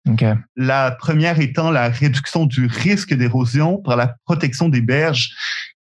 La 0.56 0.92
première 0.92 1.40
étant 1.42 1.72
la 1.72 1.90
réduction 1.90 2.46
du 2.46 2.68
risque 2.68 3.14
d'érosion 3.14 3.78
par 3.78 3.98
la 3.98 4.16
protection 4.26 4.70
des 4.70 4.82
berges 4.82 5.30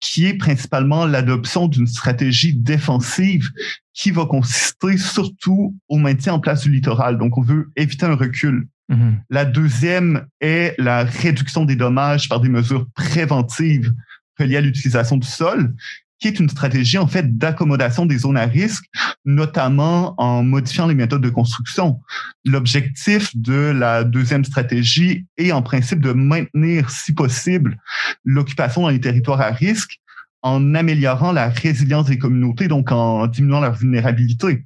qui 0.06 0.28
est 0.28 0.36
principalement 0.36 1.06
l'adoption 1.06 1.68
d'une 1.68 1.88
stratégie 1.88 2.54
défensive 2.54 3.50
qui 3.94 4.12
va 4.12 4.26
consister 4.26 4.98
surtout 4.98 5.76
au 5.90 5.98
maintien 5.98 6.34
en 6.34 6.40
place 6.40 6.62
du 6.62 6.72
littoral. 6.72 7.18
Donc, 7.18 7.38
on 7.38 7.42
veut 7.42 7.72
éviter 7.76 8.06
un 8.06 8.16
recul. 8.16 8.68
Mm-hmm. 8.92 9.14
La 9.32 9.46
deuxième 9.46 10.28
est 10.42 10.76
la 10.78 11.04
réduction 11.04 11.66
des 11.66 11.76
dommages 11.76 12.30
par 12.30 12.40
des 12.40 12.50
mesures 12.50 12.88
préventives 12.94 13.92
reliées 14.40 14.58
à 14.58 14.62
l'utilisation 14.62 15.18
du 15.18 15.28
sol, 15.28 15.74
qui 16.20 16.28
est 16.28 16.40
une 16.40 16.50
stratégie 16.50 16.98
en 16.98 17.08
fait 17.08 17.38
d'accommodation 17.38 18.06
des 18.06 18.20
zones 18.20 18.38
à 18.38 18.46
risque, 18.46 18.86
notamment 19.26 20.16
en 20.18 20.44
modifiant 20.44 20.88
les 20.88 20.96
méthodes 20.96 21.22
de 21.22 21.30
construction. 21.30 22.00
L'objectif 22.46 23.36
de 23.36 23.72
la 23.76 24.04
deuxième 24.04 24.46
stratégie 24.46 25.26
est 25.38 25.52
en 25.52 25.62
principe 25.62 26.00
de 26.00 26.14
maintenir, 26.14 26.90
si 26.90 27.14
possible, 27.14 27.78
l'occupation 28.24 28.82
dans 28.84 28.90
les 28.90 29.02
territoires 29.02 29.42
à 29.42 29.52
risque 29.52 30.00
en 30.42 30.76
améliorant 30.76 31.32
la 31.32 31.50
résilience 31.50 32.06
des 32.06 32.20
communautés, 32.20 32.68
donc 32.68 32.92
en 32.92 33.26
diminuant 33.28 33.62
leur 33.62 33.74
vulnérabilité. 33.74 34.66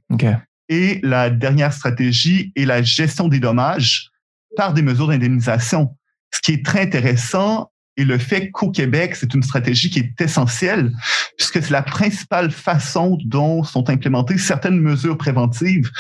Et 0.68 1.00
la 1.04 1.30
dernière 1.30 1.74
stratégie 1.74 2.52
est 2.56 2.66
la 2.66 2.84
gestion 2.84 3.28
des 3.28 3.40
dommages 3.40 4.10
par 4.56 4.74
des 4.74 4.82
mesures 4.82 5.08
d'indemnisation. 5.08 5.96
Ce 6.32 6.42
qui 6.42 6.52
est 6.52 6.66
très 6.66 6.82
intéressant 6.84 7.72
et 8.00 8.06
le 8.06 8.18
fait 8.18 8.50
qu'au 8.50 8.72
Québec, 8.72 9.18
c'est 9.18 9.34
une 9.34 9.44
stratégie 9.44 9.90
qui 9.90 10.00
est 10.00 10.22
essentielle, 10.22 10.94
puisque 11.38 11.62
c'est 11.62 11.70
la 11.70 11.82
principale 11.82 12.50
façon 12.50 13.18
dont 13.26 13.66
sont 13.66 13.90
implémentées 13.90 14.38
certaines 14.38 14.80
mesures 14.80 15.18
préventives 15.18 15.92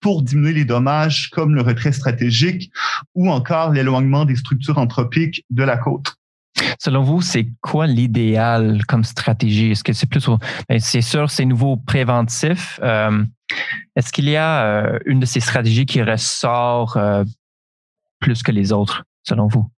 pour 0.00 0.24
diminuer 0.24 0.52
les 0.52 0.64
dommages 0.64 1.30
comme 1.30 1.54
le 1.54 1.62
retrait 1.62 1.92
stratégique 1.92 2.72
ou 3.14 3.30
encore 3.30 3.70
l'éloignement 3.70 4.24
des 4.24 4.34
structures 4.34 4.78
anthropiques 4.78 5.44
de 5.50 5.62
la 5.62 5.76
côte. 5.76 6.16
Selon 6.80 7.02
vous, 7.02 7.20
c'est 7.20 7.46
quoi 7.60 7.86
l'idéal 7.86 8.84
comme 8.88 9.04
stratégie? 9.04 9.70
Est-ce 9.70 9.84
que 9.84 9.92
c'est 9.92 10.08
plutôt, 10.08 10.38
ben, 10.68 10.80
c'est 10.80 11.02
sûr, 11.02 11.30
c'est 11.30 11.44
nouveau 11.44 11.76
préventif. 11.76 12.80
Euh, 12.82 13.24
est-ce 13.94 14.12
qu'il 14.12 14.28
y 14.28 14.34
a 14.34 14.64
euh, 14.64 14.98
une 15.06 15.20
de 15.20 15.26
ces 15.26 15.40
stratégies 15.40 15.86
qui 15.86 16.02
ressort 16.02 16.96
euh, 16.96 17.22
plus 18.18 18.42
que 18.42 18.50
les 18.50 18.72
autres, 18.72 19.04
selon 19.22 19.46
vous? 19.46 19.68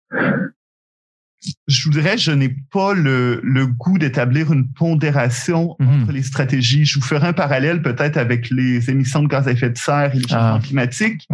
Je 1.68 1.84
vous 1.84 1.90
dirais, 1.90 2.18
je 2.18 2.30
n'ai 2.32 2.56
pas 2.72 2.94
le, 2.94 3.40
goût 3.66 3.98
d'établir 3.98 4.52
une 4.52 4.68
pondération 4.72 5.76
mhm. 5.78 6.02
entre 6.02 6.12
les 6.12 6.22
stratégies. 6.22 6.84
Je 6.84 6.98
vous 6.98 7.04
ferai 7.04 7.28
un 7.28 7.32
parallèle 7.32 7.82
peut-être 7.82 8.16
avec 8.16 8.50
les 8.50 8.90
émissions 8.90 9.22
de 9.22 9.28
gaz 9.28 9.46
à 9.48 9.52
effet 9.52 9.70
de 9.70 9.78
serre 9.78 10.14
et 10.14 10.18
les 10.18 10.28
changements 10.28 10.54
ah. 10.56 10.60
climatiques. 10.62 11.26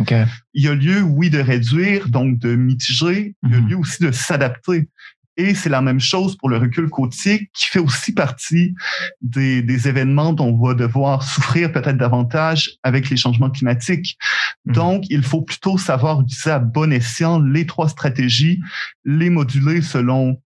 Il 0.54 0.62
y 0.62 0.68
a 0.68 0.74
lieu, 0.74 1.02
oui, 1.02 1.30
de 1.30 1.38
réduire, 1.38 2.08
donc 2.08 2.38
de 2.38 2.54
mitiger. 2.54 3.34
Il 3.42 3.50
y 3.50 3.54
a 3.54 3.60
mhm. 3.60 3.68
lieu 3.68 3.76
aussi 3.76 4.02
de 4.02 4.12
s'adapter. 4.12 4.88
Et 5.36 5.54
c'est 5.54 5.70
la 5.70 5.80
même 5.80 6.00
chose 6.00 6.36
pour 6.36 6.50
le 6.50 6.58
recul 6.58 6.88
côtier 6.90 7.50
qui 7.54 7.66
fait 7.66 7.78
aussi 7.78 8.12
partie 8.12 8.74
des, 9.22 9.62
des 9.62 9.88
événements 9.88 10.32
dont 10.32 10.48
on 10.48 10.66
va 10.66 10.74
devoir 10.74 11.22
souffrir 11.22 11.72
peut-être 11.72 11.96
davantage 11.96 12.72
avec 12.82 13.08
les 13.08 13.16
changements 13.16 13.50
climatiques. 13.50 14.18
Mhm. 14.66 14.74
Donc, 14.74 15.04
il 15.08 15.22
faut 15.22 15.42
plutôt 15.42 15.78
savoir 15.78 16.20
utiliser 16.20 16.50
à 16.50 16.58
bon 16.58 16.92
escient 16.92 17.40
les 17.40 17.66
trois 17.66 17.88
stratégies, 17.88 18.60
les 19.04 19.30
moduler 19.30 19.80
selon 19.80 20.40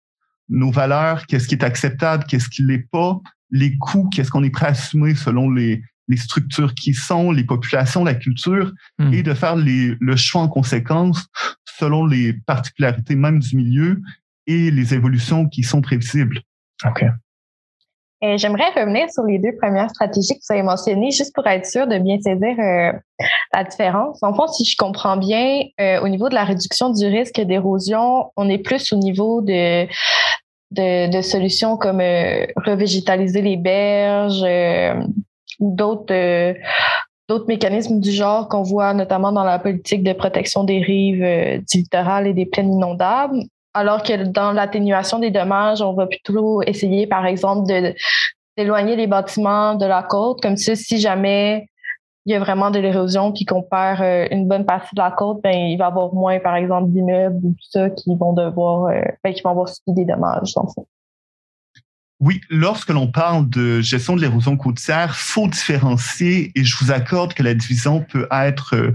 nos 0.49 0.71
valeurs, 0.71 1.27
qu'est-ce 1.27 1.49
qui 1.49 1.57
est 1.57 1.65
acceptable, 1.65 2.25
qu'est-ce 2.29 2.49
qui 2.49 2.63
l'est 2.63 2.89
pas, 2.91 3.21
les 3.51 3.77
coûts, 3.79 4.09
qu'est-ce 4.09 4.31
qu'on 4.31 4.45
est 4.45 4.51
prêt 4.51 4.67
à 4.67 4.71
assumer 4.71 5.17
selon 5.17 5.51
les, 5.51 5.83
les 6.09 6.17
structures 6.17 6.75
qui 6.75 6.95
sont, 6.95 7.33
les 7.33 7.45
populations, 7.45 8.05
la 8.05 8.15
culture, 8.15 8.73
mhm. 8.99 9.13
et 9.13 9.23
de 9.25 9.35
faire 9.35 9.57
les, 9.57 9.97
le 10.01 10.17
choix 10.17 10.43
en 10.43 10.49
conséquence 10.49 11.27
selon 11.79 12.07
les 12.07 12.33
particularités 12.33 13.17
même 13.17 13.41
du 13.41 13.57
milieu 13.57 14.01
et 14.47 14.71
les 14.71 14.95
évolutions 14.95 15.49
qui 15.49 15.63
sont 15.63 15.81
prévisibles. 15.81 16.41
OK. 16.85 17.05
J'aimerais 18.23 18.71
revenir 18.75 19.11
sur 19.11 19.25
les 19.25 19.39
deux 19.39 19.55
premières 19.61 19.91
stratégies 19.91 20.35
que 20.35 20.41
vous 20.49 20.55
avez 20.55 20.63
mentionnées, 20.63 21.11
juste 21.11 21.35
pour 21.35 21.47
être 21.47 21.67
sûr 21.67 21.87
de 21.87 21.99
bien 21.99 22.19
saisir 22.19 22.59
euh, 22.59 22.93
la 23.53 23.65
différence. 23.65 24.23
En 24.23 24.33
fond, 24.33 24.47
si 24.49 24.65
je 24.65 24.75
comprends 24.77 25.19
bien, 25.19 25.61
euh, 25.81 26.01
au 26.01 26.09
niveau 26.09 26.31
de 26.31 26.35
la 26.35 26.45
réduction 26.45 26.91
du 26.91 27.07
risque 27.07 27.41
d'érosion, 27.41 28.33
on 28.37 28.49
est 28.49 28.59
plus 28.59 28.93
au 28.95 28.97
niveau 28.97 29.43
de, 29.43 29.87
de, 30.71 31.21
solutions 31.21 31.77
comme 31.77 32.01
euh, 32.01 32.47
revégétaliser 32.57 33.43
les 33.43 33.59
berges 33.59 34.45
ou 35.61 35.75
d'autres 35.75 36.55
d'autres 37.29 37.49
mécanismes 37.49 38.01
du 38.01 38.13
genre 38.13 38.49
qu'on 38.49 38.63
voit 38.63 38.95
notamment 38.95 39.33
dans 39.33 39.43
la 39.43 39.59
politique 39.59 40.05
de 40.05 40.13
protection 40.13 40.63
des 40.63 40.79
rives 40.81 41.61
du 41.69 41.79
littoral 41.79 42.29
et 42.29 42.35
des 42.35 42.47
plaines 42.47 42.73
inondables, 42.73 43.41
alors 43.77 44.03
que 44.03 44.25
dans 44.25 44.53
l'atténuation 44.53 45.19
des 45.19 45.31
dommages, 45.31 45.83
on 45.83 45.93
va 45.93 46.07
plutôt 46.07 46.63
essayer, 46.63 47.07
par 47.07 47.27
exemple, 47.27 47.71
d'éloigner 48.57 48.97
les 48.97 49.07
bâtiments 49.07 49.75
de 49.75 49.85
la 49.85 50.03
côte, 50.03 50.41
comme 50.41 50.57
ça, 50.57 50.75
si 50.75 50.99
jamais 50.99 51.69
il 52.25 52.33
y 52.33 52.35
a 52.35 52.41
vraiment 52.41 52.71
de 52.71 52.81
l'érosion 52.81 53.33
puis 53.33 53.45
qu'on 53.45 53.63
perd 53.63 54.01
euh, 54.01 54.27
une 54.33 54.49
bonne 54.49 54.65
partie 54.65 54.95
de 54.97 55.01
la 55.01 55.13
côte, 55.13 55.41
ben 55.45 55.55
il 55.55 55.77
va 55.77 55.85
y 55.85 55.89
avoir 55.89 56.13
moins, 56.13 56.41
par 56.41 56.57
exemple, 56.57 56.91
d'immeubles 56.91 57.37
ou 57.37 57.51
tout 57.51 57.71
ça 57.71 57.91
qui 57.91 58.17
vont 58.17 58.33
devoir, 58.33 58.87
euh, 58.87 59.01
ben, 59.23 59.33
qui 59.33 59.43
vont 59.43 59.51
avoir 59.51 59.69
subi 59.69 59.93
des 59.95 60.05
dommages. 60.07 60.55
Oui, 62.19 62.41
lorsque 62.51 62.89
l'on 62.89 63.07
parle 63.07 63.49
de 63.49 63.81
gestion 63.81 64.17
de 64.17 64.23
l'érosion 64.23 64.57
côtière, 64.57 65.15
faut 65.15 65.47
différencier 65.47 66.51
et 66.57 66.65
je 66.65 66.77
vous 66.83 66.91
accorde 66.91 67.35
que 67.35 67.43
la 67.43 67.55
division 67.55 68.01
peut 68.01 68.27
être 68.33 68.75
euh, 68.75 68.95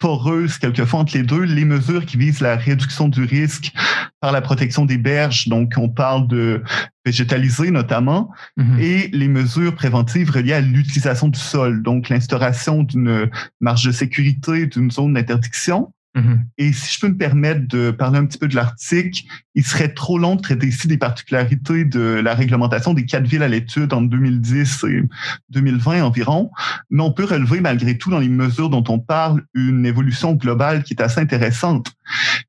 poreuse 0.00 0.58
quelquefois 0.58 1.00
entre 1.00 1.16
les 1.16 1.22
deux, 1.22 1.42
les 1.42 1.64
mesures 1.64 2.04
qui 2.06 2.16
visent 2.16 2.40
la 2.40 2.56
réduction 2.56 3.06
du 3.06 3.22
risque 3.22 3.72
par 4.20 4.32
la 4.32 4.40
protection 4.40 4.84
des 4.84 4.98
berges, 4.98 5.46
donc 5.46 5.74
on 5.76 5.88
parle 5.88 6.26
de 6.26 6.62
végétaliser 7.04 7.70
notamment, 7.70 8.32
mhm. 8.56 8.78
et 8.80 9.08
les 9.12 9.28
mesures 9.28 9.74
préventives 9.74 10.30
reliées 10.30 10.54
à 10.54 10.60
l'utilisation 10.60 11.28
du 11.28 11.38
sol, 11.38 11.82
donc 11.82 12.08
l'instauration 12.08 12.82
d'une 12.82 13.30
marge 13.60 13.84
de 13.84 13.92
sécurité, 13.92 14.66
d'une 14.66 14.90
zone 14.90 15.14
d'interdiction, 15.14 15.92
Mm-hmm. 16.16 16.38
Et 16.58 16.72
si 16.72 16.94
je 16.94 17.00
peux 17.00 17.08
me 17.08 17.16
permettre 17.16 17.68
de 17.68 17.92
parler 17.92 18.18
un 18.18 18.26
petit 18.26 18.38
peu 18.38 18.48
de 18.48 18.56
l'article, 18.56 19.22
il 19.54 19.64
serait 19.64 19.94
trop 19.94 20.18
long 20.18 20.34
de 20.34 20.40
traiter 20.40 20.66
ici 20.66 20.88
des 20.88 20.98
particularités 20.98 21.84
de 21.84 22.00
la 22.00 22.34
réglementation 22.34 22.94
des 22.94 23.04
quatre 23.04 23.26
villes 23.26 23.44
à 23.44 23.48
l'étude 23.48 23.92
en 23.92 24.02
2010 24.02 24.84
et 24.88 25.02
2020 25.50 26.02
environ, 26.02 26.50
mais 26.90 27.02
on 27.02 27.12
peut 27.12 27.24
relever 27.24 27.60
malgré 27.60 27.96
tout 27.96 28.10
dans 28.10 28.18
les 28.18 28.28
mesures 28.28 28.70
dont 28.70 28.84
on 28.88 28.98
parle 28.98 29.42
une 29.54 29.86
évolution 29.86 30.32
globale 30.34 30.82
qui 30.82 30.94
est 30.94 31.02
assez 31.02 31.20
intéressante. 31.20 31.92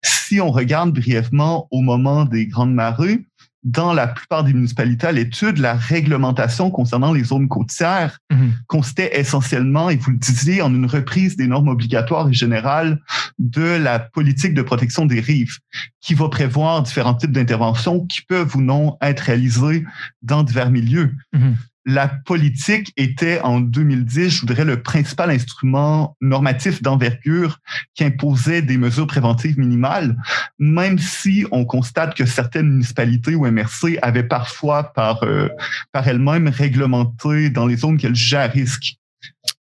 Si 0.01 0.41
on 0.41 0.51
regarde 0.51 0.93
brièvement 0.93 1.67
au 1.69 1.81
moment 1.81 2.25
des 2.25 2.47
grandes 2.47 2.73
marées, 2.73 3.25
dans 3.63 3.93
la 3.93 4.07
plupart 4.07 4.43
des 4.43 4.53
municipalités 4.53 5.07
à 5.07 5.11
l'étude, 5.11 5.57
la 5.57 5.75
réglementation 5.75 6.71
concernant 6.71 7.13
les 7.13 7.23
zones 7.23 7.47
côtières 7.47 8.17
mhm. 8.31 8.53
consistait 8.67 9.19
essentiellement, 9.19 9.89
et 9.89 9.97
vous 9.97 10.11
le 10.11 10.17
disiez, 10.17 10.61
en 10.61 10.73
une 10.73 10.85
reprise 10.85 11.37
des 11.37 11.47
normes 11.47 11.69
obligatoires 11.69 12.29
et 12.29 12.33
générales 12.33 12.99
de 13.39 13.77
la 13.77 13.99
politique 13.99 14.53
de 14.53 14.61
protection 14.61 15.05
des 15.05 15.19
rives, 15.19 15.59
qui 15.99 16.15
va 16.15 16.29
prévoir 16.29 16.81
différents 16.81 17.13
types 17.13 17.31
d'interventions 17.31 18.05
qui 18.07 18.21
peuvent 18.21 18.55
ou 18.55 18.61
non 18.61 18.97
être 19.01 19.21
réalisées 19.21 19.85
dans 20.21 20.43
divers 20.43 20.71
milieux. 20.71 21.15
Mhm 21.33 21.55
la 21.85 22.07
politique 22.07 22.93
était 22.95 23.39
en 23.41 23.59
2010, 23.59 24.29
je 24.29 24.39
voudrais, 24.41 24.65
le 24.65 24.81
principal 24.81 25.31
instrument 25.31 26.15
normatif 26.21 26.81
d'envergure 26.81 27.59
qui 27.95 28.03
imposait 28.03 28.61
des 28.61 28.77
mesures 28.77 29.07
préventives 29.07 29.57
minimales, 29.57 30.15
même 30.59 30.99
si 30.99 31.45
on 31.51 31.65
constate 31.65 32.15
que 32.15 32.25
certaines 32.25 32.69
municipalités 32.69 33.35
ou 33.35 33.49
MRC 33.49 33.97
avaient 34.01 34.23
parfois 34.23 34.93
par, 34.93 35.23
euh, 35.23 35.49
par 35.91 36.07
elles-mêmes 36.07 36.47
réglementé 36.49 37.49
dans 37.49 37.65
les 37.65 37.77
zones 37.77 37.97
qu'elles 37.97 38.15
jugeaient 38.15 38.37
à 38.37 38.47
risque. 38.47 38.95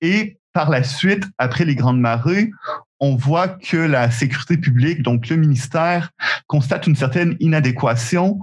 Et 0.01 0.37
par 0.53 0.69
la 0.69 0.83
suite, 0.83 1.25
après 1.37 1.63
les 1.63 1.75
grandes 1.75 2.01
marées, 2.01 2.51
on 2.99 3.15
voit 3.15 3.47
que 3.47 3.77
la 3.77 4.11
sécurité 4.11 4.57
publique, 4.57 5.03
donc 5.03 5.29
le 5.29 5.37
ministère, 5.37 6.09
constate 6.47 6.85
une 6.87 6.95
certaine 6.95 7.37
inadéquation 7.39 8.39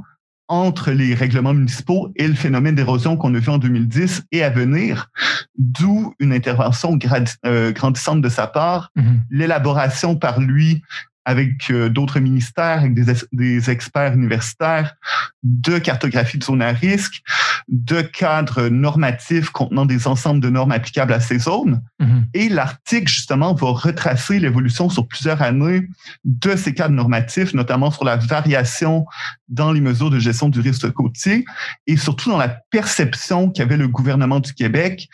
entre 0.49 0.91
les 0.91 1.15
règlements 1.15 1.55
municipaux 1.55 2.12
et 2.17 2.29
le 2.29 2.35
phénomène 2.35 2.75
d'érosion 2.75 3.17
qu'on 3.17 3.35
a 3.35 3.38
vu 3.38 3.50
en 3.50 3.59
2010 3.59 4.25
et 4.33 4.43
à 4.43 4.50
venir, 4.50 5.11
d'où 5.59 6.15
une 6.19 6.33
intervention 6.33 6.99
euh, 7.45 7.73
grandissante 7.73 8.21
de 8.21 8.29
sa 8.29 8.47
part, 8.47 8.91
mm-hmm. 8.97 9.21
l'élaboration 9.31 10.17
par 10.17 10.41
lui 10.41 10.83
avec 11.26 11.71
euh, 11.71 11.88
d'autres 11.88 12.21
ministères, 12.21 12.78
avec 12.78 12.95
des, 12.95 13.12
des, 13.33 13.68
experts 13.68 14.14
universitaires, 14.14 14.95
de 15.42 15.78
cartographie 15.78 16.38
de 16.38 16.45
zones 16.45 16.62
à 16.62 16.71
risque, 16.71 17.21
de 17.68 18.00
cadres 18.00 18.68
normatifs 18.68 19.50
contenant 19.50 19.87
des 19.87 20.06
ensembles 20.06 20.40
de 20.40 20.49
normes 20.49 20.71
applicables 20.71 21.12
à 21.12 21.18
ces 21.18 21.40
zones. 21.40 21.83
Mm-hmm. 22.00 22.23
Et 22.35 22.49
l'article, 22.49 23.09
justement, 23.09 23.54
va 23.54 23.71
retracer 23.71 24.38
l'évolution 24.38 24.88
sur 24.88 25.09
plusieurs 25.09 25.42
années 25.42 25.88
de 26.25 26.54
ces 26.54 26.73
cadres 26.73 26.95
normatifs, 26.95 27.54
notamment 27.54 27.90
sur 27.90 28.04
la 28.04 28.16
variation 28.16 29.04
dans 29.49 29.73
les 29.73 29.80
mesures 29.80 30.11
de 30.11 30.21
gestion 30.21 30.49
du 30.49 30.61
risque 30.61 30.88
côtier 30.92 31.45
et 31.88 31.97
surtout 31.97 32.30
dans 32.30 32.38
la 32.38 32.61
perception 32.71 33.50
qu'avait 33.50 33.76
le 33.76 33.88
gouvernement 33.88 34.38
du 34.38 34.54
Québec 34.54 35.09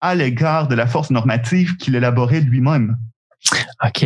à 0.00 0.14
l'égard 0.14 0.66
de 0.66 0.74
la 0.74 0.86
force 0.86 1.10
normative 1.10 1.76
qu'il 1.76 1.94
élaborait 1.94 2.40
lui-même. 2.40 2.96
OK. 3.84 4.04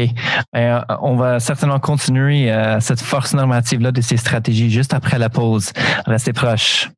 Ben, 0.53 0.85
euh, 0.91 0.97
on 1.01 1.17
va 1.17 1.41
certainement 1.41 1.81
continuer 1.81 2.51
euh, 2.51 2.81
cette 2.81 3.01
force 3.01 3.35
normative-là 3.35 3.93
de 3.93 4.01
ces 4.01 4.17
stratégies 4.17 4.71
juste 4.71 4.95
après 4.95 5.19
la 5.19 5.31
pause. 5.31 5.73
Restez 6.07 6.33
proches. 6.33 6.91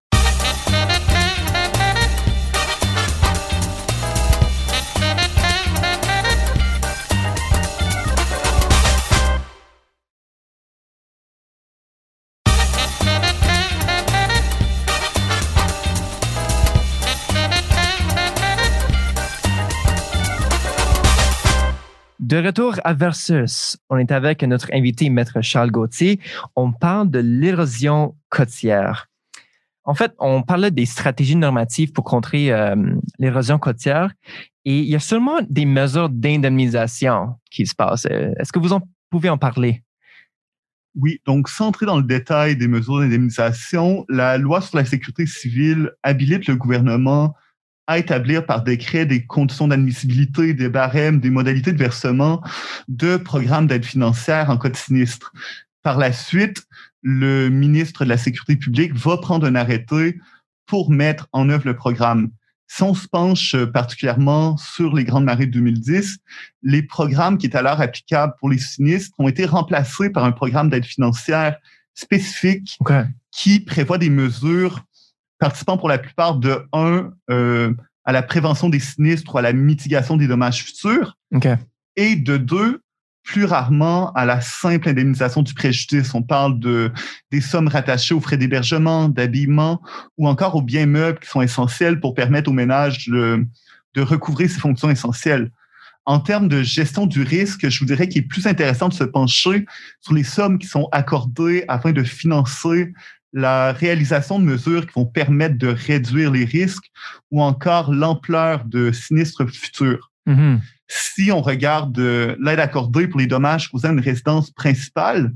De 22.34 22.44
retour 22.44 22.80
à 22.82 22.94
Versus, 22.94 23.76
on 23.90 23.96
est 23.96 24.10
avec 24.10 24.42
notre 24.42 24.66
invité, 24.74 25.08
Maître 25.08 25.40
Charles 25.40 25.70
Gauthier. 25.70 26.18
On 26.56 26.72
parle 26.72 27.08
de 27.08 27.20
l'érosion 27.20 28.16
côtière. 28.28 29.06
En 29.84 29.94
fait, 29.94 30.12
on 30.18 30.42
parlait 30.42 30.72
des 30.72 30.84
stratégies 30.84 31.36
normatives 31.36 31.92
pour 31.92 32.02
contrer 32.02 32.50
euh, 32.50 32.74
l'érosion 33.20 33.60
côtière 33.60 34.12
et 34.64 34.80
il 34.80 34.86
y 34.86 34.96
a 34.96 34.98
seulement 34.98 35.42
des 35.48 35.64
mesures 35.64 36.08
d'indemnisation 36.08 37.36
qui 37.52 37.66
se 37.66 37.74
passent. 37.76 38.06
Est-ce 38.06 38.52
que 38.52 38.58
vous 38.58 38.72
en 38.72 38.82
pouvez 39.10 39.28
en 39.28 39.38
parler? 39.38 39.84
Oui, 40.96 41.20
donc 41.26 41.48
sans 41.48 41.68
entrer 41.68 41.86
dans 41.86 41.98
le 41.98 42.02
détail 42.02 42.56
des 42.56 42.66
mesures 42.66 42.98
d'indemnisation, 42.98 44.04
la 44.08 44.38
loi 44.38 44.60
sur 44.60 44.76
la 44.76 44.84
sécurité 44.84 45.24
civile 45.26 45.92
habilite 46.02 46.48
le 46.48 46.56
gouvernement 46.56 47.36
à 47.86 47.98
établir 47.98 48.46
par 48.46 48.62
décret 48.62 49.06
des 49.06 49.24
conditions 49.26 49.68
d'admissibilité, 49.68 50.54
des 50.54 50.68
barèmes, 50.68 51.20
des 51.20 51.30
modalités 51.30 51.72
de 51.72 51.78
versement 51.78 52.42
de 52.88 53.16
programmes 53.16 53.66
d'aide 53.66 53.84
financière 53.84 54.50
en 54.50 54.56
cas 54.56 54.70
de 54.70 54.76
sinistre. 54.76 55.32
Par 55.82 55.98
la 55.98 56.12
suite, 56.12 56.64
le 57.02 57.50
ministre 57.50 58.04
de 58.04 58.08
la 58.08 58.16
Sécurité 58.16 58.56
publique 58.56 58.94
va 58.94 59.18
prendre 59.18 59.46
un 59.46 59.54
arrêté 59.54 60.18
pour 60.66 60.90
mettre 60.90 61.28
en 61.32 61.50
œuvre 61.50 61.66
le 61.66 61.76
programme. 61.76 62.30
Si 62.66 62.82
on 62.82 62.94
se 62.94 63.06
penche 63.06 63.54
particulièrement 63.66 64.56
sur 64.56 64.94
les 64.94 65.04
grandes 65.04 65.24
marées 65.24 65.46
de 65.46 65.52
2010, 65.52 66.16
les 66.62 66.82
programmes 66.82 67.36
qui 67.36 67.46
étaient 67.46 67.58
alors 67.58 67.80
applicables 67.80 68.32
pour 68.40 68.48
les 68.48 68.58
sinistres 68.58 69.14
ont 69.18 69.28
été 69.28 69.44
remplacés 69.44 70.08
par 70.08 70.24
un 70.24 70.32
programme 70.32 70.70
d'aide 70.70 70.86
financière 70.86 71.58
spécifique 71.92 72.78
qui 73.30 73.60
prévoit 73.60 73.98
des 73.98 74.10
mesures 74.10 74.82
participant 75.38 75.76
pour 75.76 75.88
la 75.88 75.98
plupart 75.98 76.36
de 76.36 76.66
un 76.72 77.12
euh, 77.30 77.72
à 78.04 78.12
la 78.12 78.22
prévention 78.22 78.68
des 78.68 78.80
sinistres 78.80 79.34
ou 79.34 79.38
à 79.38 79.42
la 79.42 79.52
mitigation 79.52 80.16
des 80.16 80.26
dommages 80.26 80.62
futurs, 80.64 81.16
et 81.96 82.16
de 82.16 82.36
deux 82.36 82.80
plus 83.24 83.46
rarement 83.46 84.12
à 84.12 84.26
la 84.26 84.40
simple 84.42 84.90
indemnisation 84.90 85.42
du 85.42 85.54
préjudice. 85.54 86.14
On 86.14 86.22
parle 86.22 86.60
de 86.60 86.92
des 87.30 87.40
sommes 87.40 87.68
rattachées 87.68 88.14
aux 88.14 88.20
frais 88.20 88.36
d'hébergement, 88.36 89.08
d'habillement 89.08 89.80
ou 90.18 90.28
encore 90.28 90.54
aux 90.54 90.62
biens 90.62 90.86
meubles 90.86 91.18
qui 91.18 91.28
sont 91.28 91.40
essentiels 91.40 92.00
pour 92.00 92.14
permettre 92.14 92.50
aux 92.50 92.54
ménages 92.54 93.08
de, 93.08 93.46
de 93.94 94.02
recouvrir 94.02 94.50
ces 94.50 94.60
fonctions 94.60 94.90
essentielles. 94.90 95.50
En 96.06 96.20
termes 96.20 96.48
de 96.48 96.62
gestion 96.62 97.06
du 97.06 97.22
risque, 97.22 97.66
je 97.66 97.78
vous 97.78 97.86
dirais 97.86 98.08
qu'il 98.08 98.22
est 98.22 98.26
plus 98.26 98.46
intéressant 98.46 98.90
de 98.90 98.94
se 98.94 99.04
pencher 99.04 99.64
sur 100.02 100.12
les 100.12 100.24
sommes 100.24 100.58
qui 100.58 100.66
sont 100.66 100.86
accordées 100.92 101.64
afin 101.66 101.92
de 101.92 102.02
financer 102.02 102.92
la 103.34 103.72
réalisation 103.72 104.38
de 104.38 104.44
mesures 104.44 104.86
qui 104.86 104.92
vont 104.94 105.06
permettre 105.06 105.58
de 105.58 105.66
réduire 105.66 106.30
les 106.30 106.44
risques 106.44 106.90
ou 107.32 107.42
encore 107.42 107.92
l'ampleur 107.92 108.64
de 108.64 108.92
sinistres 108.92 109.46
futurs. 109.50 110.12
Mm-hmm. 110.26 110.60
Si 110.86 111.32
on 111.32 111.42
regarde 111.42 111.98
euh, 111.98 112.36
l'aide 112.40 112.60
accordée 112.60 113.08
pour 113.08 113.18
les 113.18 113.26
dommages 113.26 113.70
causés 113.70 113.88
à 113.88 113.90
une 113.90 114.00
résidence 114.00 114.52
principale, 114.52 115.32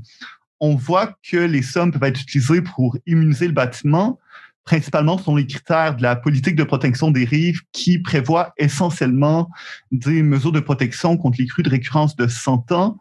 on 0.61 0.75
voit 0.75 1.13
que 1.29 1.37
les 1.37 1.61
sommes 1.61 1.91
peuvent 1.91 2.09
être 2.09 2.21
utilisées 2.21 2.61
pour 2.61 2.97
immuniser 3.05 3.47
le 3.47 3.53
bâtiment, 3.53 4.17
principalement 4.63 5.17
selon 5.17 5.35
les 5.35 5.47
critères 5.47 5.95
de 5.95 6.01
la 6.01 6.15
politique 6.15 6.55
de 6.55 6.63
protection 6.63 7.11
des 7.11 7.25
rives 7.25 7.61
qui 7.73 7.99
prévoit 7.99 8.53
essentiellement 8.57 9.49
des 9.91 10.23
mesures 10.23 10.51
de 10.53 10.59
protection 10.61 11.17
contre 11.17 11.37
les 11.39 11.47
crues 11.47 11.63
de 11.63 11.69
récurrence 11.69 12.15
de 12.15 12.27
100 12.27 12.71
ans 12.71 12.97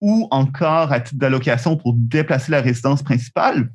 ou 0.00 0.28
encore 0.30 0.92
à 0.92 1.00
titre 1.00 1.18
d'allocation 1.18 1.76
pour 1.76 1.94
déplacer 1.94 2.52
la 2.52 2.62
résidence 2.62 3.02
principale. 3.02 3.70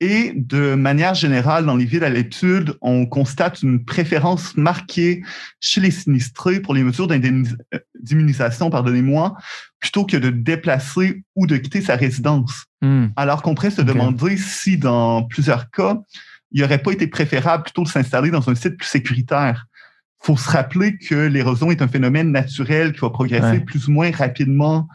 Et 0.00 0.34
de 0.36 0.74
manière 0.74 1.14
générale, 1.14 1.64
dans 1.64 1.76
les 1.76 1.86
villes 1.86 2.04
à 2.04 2.10
l'étude, 2.10 2.74
on 2.82 3.06
constate 3.06 3.62
une 3.62 3.82
préférence 3.82 4.54
marquée 4.56 5.22
chez 5.58 5.80
les 5.80 5.90
sinistrés 5.90 6.60
pour 6.60 6.74
les 6.74 6.82
mesures 6.82 7.08
d'immunisation, 7.08 8.68
pardonnez-moi, 8.68 9.36
plutôt 9.80 10.04
que 10.04 10.18
de 10.18 10.28
déplacer 10.28 11.22
ou 11.34 11.46
de 11.46 11.56
quitter 11.56 11.80
sa 11.80 11.96
résidence. 11.96 12.66
Hmm. 12.82 13.06
Alors 13.16 13.40
qu'on 13.40 13.54
pourrait 13.54 13.70
se 13.70 13.80
demander 13.80 14.36
si, 14.36 14.76
dans 14.76 15.22
plusieurs 15.22 15.70
cas, 15.70 15.98
il 16.52 16.60
n'aurait 16.60 16.82
pas 16.82 16.92
été 16.92 17.06
préférable 17.06 17.64
plutôt 17.64 17.84
de 17.84 17.88
s'installer 17.88 18.30
dans 18.30 18.48
un 18.50 18.54
site 18.54 18.76
plus 18.76 18.88
sécuritaire. 18.88 19.66
Il 20.22 20.26
faut 20.26 20.36
se 20.36 20.50
rappeler 20.50 20.98
que 20.98 21.14
l'érosion 21.14 21.70
est 21.70 21.80
un 21.80 21.88
phénomène 21.88 22.32
naturel 22.32 22.92
qui 22.92 23.00
va 23.00 23.10
progresser 23.10 23.60
plus 23.60 23.88
ou 23.88 23.92
moins 23.92 24.10
rapidement 24.10 24.88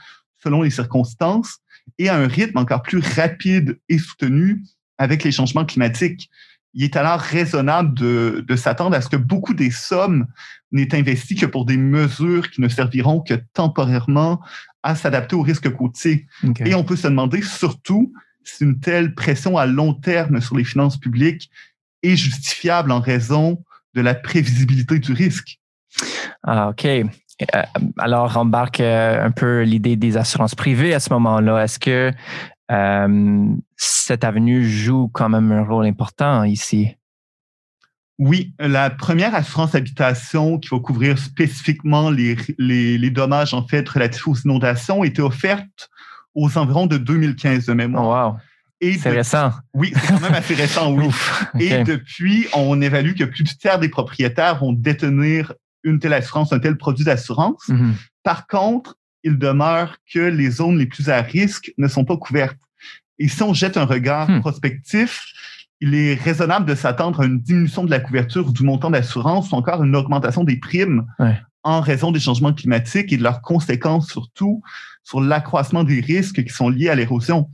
selon 0.43 0.61
les 0.61 0.69
circonstances 0.69 1.57
et 1.97 2.09
à 2.09 2.17
un 2.17 2.27
rythme 2.27 2.57
encore 2.57 2.83
plus 2.83 2.99
rapide 2.99 3.79
et 3.89 3.97
soutenu 3.97 4.63
avec 5.01 5.23
les 5.23 5.31
changements 5.31 5.65
climatiques. 5.65 6.29
Il 6.75 6.83
est 6.83 6.95
alors 6.95 7.19
raisonnable 7.19 7.97
de, 7.97 8.45
de 8.47 8.55
s'attendre 8.55 8.95
à 8.95 9.01
ce 9.01 9.09
que 9.09 9.17
beaucoup 9.17 9.55
des 9.55 9.71
sommes 9.71 10.27
n'aient 10.71 10.95
investi 10.95 11.35
que 11.35 11.47
pour 11.47 11.65
des 11.65 11.75
mesures 11.75 12.51
qui 12.51 12.61
ne 12.61 12.69
serviront 12.69 13.19
que 13.19 13.33
temporairement 13.53 14.39
à 14.83 14.95
s'adapter 14.95 15.35
aux 15.35 15.41
risques 15.41 15.71
côtiers. 15.75 16.27
Et 16.63 16.75
on 16.75 16.83
peut 16.83 16.95
se 16.95 17.07
demander 17.07 17.41
surtout 17.41 18.13
si 18.43 18.63
une 18.63 18.79
telle 18.79 19.15
pression 19.15 19.57
à 19.57 19.65
long 19.65 19.93
terme 19.93 20.39
sur 20.39 20.55
les 20.55 20.63
finances 20.63 20.97
publiques 20.97 21.49
est 22.03 22.15
justifiable 22.15 22.91
en 22.91 22.99
raison 22.99 23.63
de 23.95 24.01
la 24.01 24.13
prévisibilité 24.13 24.99
du 24.99 25.13
risque. 25.13 25.59
Ah, 26.43 26.69
OK. 26.69 26.85
Euh, 26.85 27.05
alors, 27.97 28.37
embarque 28.37 28.79
euh, 28.79 29.25
un 29.25 29.31
peu 29.31 29.63
l'idée 29.63 29.95
des 29.95 30.15
assurances 30.15 30.55
privées 30.55 30.93
à 30.93 30.99
ce 30.99 31.11
moment-là. 31.13 31.63
Est-ce 31.63 31.79
que 31.79 32.11
cette 33.75 34.23
avenue 34.23 34.63
joue 34.67 35.09
quand 35.13 35.29
même 35.29 35.51
un 35.51 35.63
rôle 35.63 35.85
important 35.85 36.43
ici. 36.43 36.95
Oui, 38.19 38.53
la 38.59 38.91
première 38.91 39.33
assurance 39.33 39.73
habitation 39.73 40.59
qui 40.59 40.69
va 40.69 40.79
couvrir 40.79 41.17
spécifiquement 41.17 42.11
les, 42.11 42.37
les, 42.59 43.09
dommages 43.09 43.55
en 43.55 43.65
fait 43.65 43.87
relatifs 43.89 44.27
aux 44.27 44.35
inondations 44.35 45.03
était 45.03 45.23
offerte 45.23 45.89
aux 46.35 46.55
environs 46.57 46.85
de 46.85 46.97
2015 46.97 47.65
de 47.65 47.73
mémoire. 47.73 48.33
Oh, 48.33 48.33
wow. 48.33 48.91
C'est 48.99 49.09
récent. 49.09 49.51
Oui, 49.73 49.91
c'est 49.95 50.07
quand 50.07 50.21
même 50.21 50.33
assez 50.33 50.53
récent, 50.53 50.93
oui. 50.93 51.09
Et 51.59 51.83
depuis, 51.83 52.47
on 52.53 52.79
évalue 52.81 53.15
que 53.15 53.23
plus 53.23 53.43
du 53.43 53.57
tiers 53.57 53.79
des 53.79 53.89
propriétaires 53.89 54.59
vont 54.59 54.73
détenir 54.73 55.53
une 55.83 55.99
telle 55.99 56.13
assurance, 56.13 56.53
un 56.53 56.59
tel 56.59 56.77
produit 56.77 57.05
d'assurance. 57.05 57.69
Mm-hmm. 57.69 57.93
Par 58.23 58.47
contre, 58.47 58.97
il 59.23 59.37
demeure 59.37 59.97
que 60.11 60.19
les 60.19 60.49
zones 60.49 60.77
les 60.77 60.85
plus 60.85 61.09
à 61.09 61.21
risque 61.21 61.71
ne 61.77 61.87
sont 61.87 62.05
pas 62.05 62.17
couvertes. 62.17 62.59
Et 63.19 63.27
si 63.27 63.43
on 63.43 63.53
jette 63.53 63.77
un 63.77 63.85
regard 63.85 64.29
hmm. 64.29 64.41
prospectif, 64.41 65.23
il 65.79 65.95
est 65.95 66.15
raisonnable 66.15 66.67
de 66.67 66.75
s'attendre 66.75 67.21
à 67.21 67.25
une 67.25 67.39
diminution 67.39 67.83
de 67.83 67.89
la 67.89 67.99
couverture 67.99 68.53
du 68.53 68.63
montant 68.63 68.91
d'assurance 68.91 69.51
ou 69.51 69.55
encore 69.55 69.83
une 69.83 69.95
augmentation 69.95 70.43
des 70.43 70.57
primes 70.57 71.05
en 71.63 71.81
raison 71.81 72.11
des 72.11 72.19
changements 72.19 72.53
climatiques 72.53 73.11
et 73.11 73.17
de 73.17 73.23
leurs 73.23 73.41
conséquences 73.41 74.09
surtout 74.09 74.61
sur 75.03 75.21
l'accroissement 75.21 75.83
des 75.83 75.99
risques 75.99 76.43
qui 76.43 76.53
sont 76.53 76.69
liés 76.69 76.89
à 76.89 76.95
l'érosion. 76.95 77.49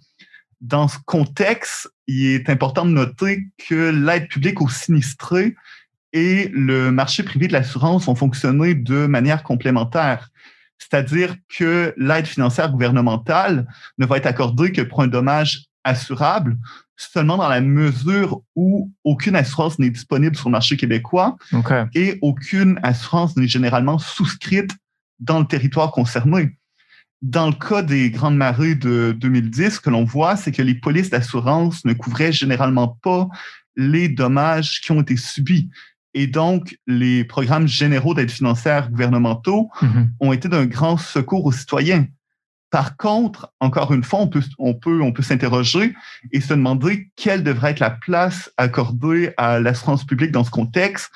Dans 0.60 0.88
ce 0.88 0.98
contexte, 1.06 1.90
il 2.08 2.28
est 2.28 2.50
important 2.50 2.86
de 2.86 2.92
noter 2.92 3.48
que 3.58 3.92
l'aide 3.92 4.28
publique 4.28 4.62
aux 4.62 4.70
sinistrés 4.70 5.56
et 6.14 6.50
le 6.54 6.92
marché 6.92 7.24
privé 7.24 7.48
de 7.48 7.54
l'assurance 7.54 8.08
ont 8.08 8.16
fonctionné 8.16 8.74
de 8.74 9.06
manière 9.06 9.44
complémentaire. 9.44 10.30
C'est-à-dire 10.80 11.36
que 11.50 11.94
l'aide 11.98 12.28
financière 12.28 12.72
gouvernementale 12.72 13.68
ne 13.98 14.06
va 14.06 14.18
être 14.18 14.26
accordée 14.26 14.72
que 14.72 14.82
pour 14.82 15.02
un 15.02 15.08
dommage 15.08 15.66
assurable 15.84 16.58
seulement 16.98 17.38
dans 17.38 17.48
la 17.48 17.62
mesure 17.62 18.42
où 18.56 18.92
aucune 19.04 19.36
assurance 19.36 19.80
n'est 19.80 19.90
disponible 19.90 20.36
sur 20.36 20.50
le 20.50 20.54
marché 20.54 20.78
québécois 20.78 21.38
et 21.94 22.18
aucune 22.22 22.80
assurance 22.84 23.38
n'est 23.38 23.48
généralement 23.48 24.00
souscrite 24.00 24.72
dans 25.20 25.40
le 25.40 25.46
territoire 25.46 25.92
concerné. 25.92 26.58
Dans 27.22 27.48
le 27.48 27.54
cas 27.54 27.82
des 27.82 28.12
grandes 28.12 28.38
marées 28.38 28.76
de 28.76 29.16
2010, 29.18 29.76
ce 29.76 29.80
que 29.80 29.90
l'on 29.90 30.04
voit, 30.04 30.36
c'est 30.36 30.52
que 30.52 30.62
les 30.62 30.76
polices 30.76 31.10
d'assurance 31.10 31.84
ne 31.86 31.94
couvraient 31.94 32.32
généralement 32.32 33.00
pas 33.02 33.28
les 33.76 34.10
dommages 34.10 34.82
qui 34.82 34.92
ont 34.92 35.02
été 35.02 35.18
subis. 35.18 35.70
Et 36.14 36.28
donc, 36.28 36.78
les 36.88 37.24
programmes 37.24 37.68
généraux 37.68 38.14
d'aide 38.14 38.32
financière 38.32 38.90
gouvernementaux 38.90 39.70
mm-hmm. 39.82 40.08
ont 40.20 40.34
été 40.34 40.50
d'un 40.50 40.66
grand 40.66 40.98
secours 40.98 41.46
aux 41.46 41.52
citoyens. 41.52 42.08
Par 42.70 42.98
contre, 42.98 43.54
encore 43.62 43.94
une 43.94 44.04
fois, 44.04 44.20
on 44.20 44.28
peut, 44.28 44.44
on 44.60 44.74
peut, 44.74 45.02
on 45.02 45.14
peut 45.14 45.24
s'interroger 45.24 45.96
et 46.34 46.42
se 46.42 46.54
demander 46.54 47.10
quelle 47.16 47.42
devrait 47.42 47.72
être 47.72 47.80
la 47.80 47.92
place 47.92 48.52
accordée 48.58 49.32
à 49.38 49.60
l'assurance 49.60 50.04
publique 50.04 50.32
dans 50.32 50.44
ce 50.44 50.52
contexte, 50.52 51.10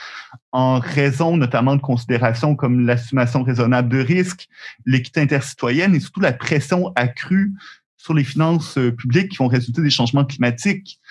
en 0.53 0.79
raison 0.79 1.35
notamment 1.35 1.75
de 1.75 1.81
considérations 1.81 2.55
comme 2.55 2.85
l'assumation 2.85 3.43
raisonnable 3.43 3.89
de 3.89 3.99
risque, 3.99 4.47
l'équité 4.85 5.19
intercitoyenne 5.19 5.93
et 5.93 5.99
surtout 5.99 6.21
la 6.21 6.31
pression 6.31 6.93
accrue 6.95 7.53
sur 7.97 8.13
les 8.13 8.23
finances 8.23 8.79
publiques 8.97 9.29
qui 9.29 9.37
vont 9.37 9.47
résulter 9.47 9.81
des 9.81 9.89
changements 9.89 10.25
climatiques. 10.25 11.01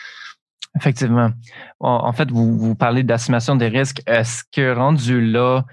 Effectivement. 0.77 1.31
En 1.81 2.13
fait, 2.13 2.31
vous, 2.31 2.57
vous 2.57 2.75
parlez 2.77 3.03
d'assumation 3.03 3.57
des 3.57 3.69
risques. 3.69 4.03
Est-ce 4.07 4.45
que 4.53 4.73
rendu 4.73 5.21
là, 5.21 5.65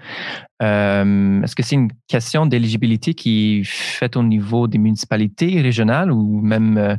euh, 0.60 1.42
est-ce 1.42 1.54
que 1.54 1.62
c'est 1.62 1.76
une 1.76 1.92
question 2.08 2.46
d'éligibilité 2.46 3.14
qui 3.14 3.60
est 3.60 3.64
faite 3.64 4.16
au 4.16 4.22
niveau 4.22 4.66
des 4.66 4.78
municipalités 4.78 5.60
régionales 5.62 6.10
ou 6.10 6.40
même 6.40 6.76
euh, 6.78 6.96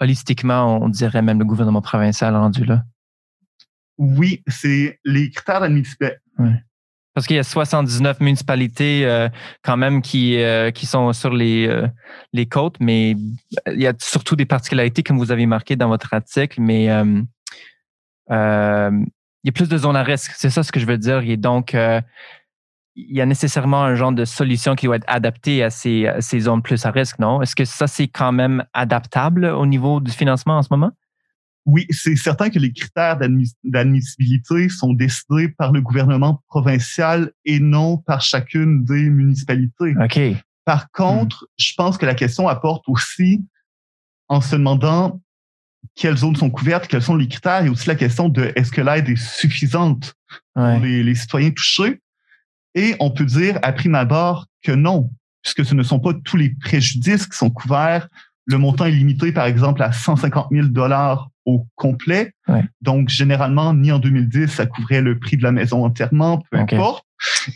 holistiquement, 0.00 0.82
on 0.82 0.88
dirait 0.88 1.22
même 1.22 1.38
le 1.38 1.44
gouvernement 1.44 1.82
provincial 1.82 2.34
rendu 2.34 2.64
là? 2.64 2.84
Oui, 3.98 4.42
c'est 4.48 4.98
les 5.04 5.30
critères 5.30 5.60
d'admissibilité. 5.60 6.16
Parce 7.14 7.26
qu'il 7.26 7.36
y 7.36 7.40
a 7.40 7.44
79 7.44 8.20
municipalités 8.20 9.04
euh, 9.04 9.28
quand 9.64 9.76
même 9.76 10.00
qui, 10.00 10.40
euh, 10.40 10.70
qui 10.70 10.86
sont 10.86 11.12
sur 11.12 11.30
les, 11.30 11.66
euh, 11.66 11.88
les 12.32 12.46
côtes, 12.46 12.76
mais 12.78 13.16
il 13.66 13.80
y 13.80 13.86
a 13.86 13.94
surtout 14.00 14.36
des 14.36 14.46
particularités 14.46 15.02
comme 15.02 15.18
vous 15.18 15.32
avez 15.32 15.46
marqué 15.46 15.74
dans 15.74 15.88
votre 15.88 16.14
article, 16.14 16.60
mais 16.60 16.84
il 16.84 17.26
y 18.28 19.48
a 19.48 19.52
plus 19.52 19.68
de 19.68 19.76
zones 19.76 19.96
à 19.96 20.04
risque. 20.04 20.32
C'est 20.36 20.50
ça 20.50 20.62
ce 20.62 20.70
que 20.70 20.78
je 20.78 20.86
veux 20.86 20.98
dire. 20.98 21.20
Et 21.28 21.36
donc, 21.36 21.74
il 21.74 23.16
y 23.16 23.20
a 23.20 23.26
nécessairement 23.26 23.82
un 23.82 23.96
genre 23.96 24.12
de 24.12 24.24
solution 24.24 24.76
qui 24.76 24.86
doit 24.86 24.96
être 24.96 25.04
adaptée 25.08 25.64
à 25.64 25.70
ces, 25.70 26.06
à 26.06 26.20
ces 26.20 26.40
zones 26.40 26.62
plus 26.62 26.86
à 26.86 26.90
risque, 26.90 27.18
non? 27.18 27.42
Est-ce 27.42 27.56
que 27.56 27.64
ça, 27.64 27.88
c'est 27.88 28.08
quand 28.08 28.32
même 28.32 28.64
adaptable 28.72 29.46
au 29.46 29.66
niveau 29.66 30.00
du 30.00 30.12
financement 30.12 30.58
en 30.58 30.62
ce 30.62 30.68
moment? 30.70 30.92
Oui, 31.66 31.86
c'est 31.90 32.16
certain 32.16 32.50
que 32.50 32.58
les 32.58 32.72
critères 32.72 33.18
d'admissibilité 33.64 34.68
sont 34.68 34.92
décidés 34.92 35.48
par 35.48 35.72
le 35.72 35.82
gouvernement 35.82 36.42
provincial 36.48 37.32
et 37.44 37.60
non 37.60 37.98
par 37.98 38.22
chacune 38.22 38.84
des 38.84 39.10
municipalités. 39.10 39.94
OK. 40.02 40.20
Par 40.64 40.90
contre, 40.90 41.46
je 41.58 41.72
pense 41.76 41.98
que 41.98 42.06
la 42.06 42.14
question 42.14 42.48
apporte 42.48 42.84
aussi 42.88 43.44
en 44.28 44.40
se 44.40 44.56
demandant 44.56 45.20
quelles 45.94 46.16
zones 46.16 46.36
sont 46.36 46.50
couvertes, 46.50 46.86
quels 46.86 47.02
sont 47.02 47.16
les 47.16 47.28
critères, 47.28 47.64
et 47.64 47.68
aussi 47.68 47.88
la 47.88 47.94
question 47.94 48.28
de 48.28 48.52
est-ce 48.54 48.70
que 48.70 48.80
l'aide 48.80 49.08
est 49.08 49.16
suffisante 49.16 50.14
pour 50.54 50.78
les, 50.82 51.02
les, 51.02 51.14
citoyens 51.14 51.50
touchés. 51.50 52.00
Et 52.74 52.94
on 53.00 53.10
peut 53.10 53.24
dire 53.24 53.58
à 53.62 53.72
prime 53.72 53.94
abord 53.94 54.46
que 54.62 54.72
non, 54.72 55.10
puisque 55.42 55.64
ce 55.64 55.74
ne 55.74 55.82
sont 55.82 55.98
pas 55.98 56.12
tous 56.24 56.36
les 56.36 56.50
préjudices 56.50 57.26
qui 57.26 57.36
sont 57.36 57.50
couverts. 57.50 58.08
Le 58.50 58.58
montant 58.58 58.86
est 58.86 58.90
limité, 58.90 59.32
par 59.32 59.46
exemple, 59.46 59.82
à 59.82 59.92
150 59.92 60.48
000 60.50 60.68
dollars 60.68 61.30
au 61.44 61.66
complet. 61.76 62.32
Donc, 62.80 63.08
généralement, 63.08 63.72
ni 63.74 63.92
en 63.92 63.98
2010, 63.98 64.48
ça 64.48 64.66
couvrait 64.66 65.00
le 65.00 65.18
prix 65.18 65.36
de 65.36 65.42
la 65.42 65.52
maison 65.52 65.84
entièrement, 65.84 66.42
peu 66.50 66.58
importe. 66.58 67.04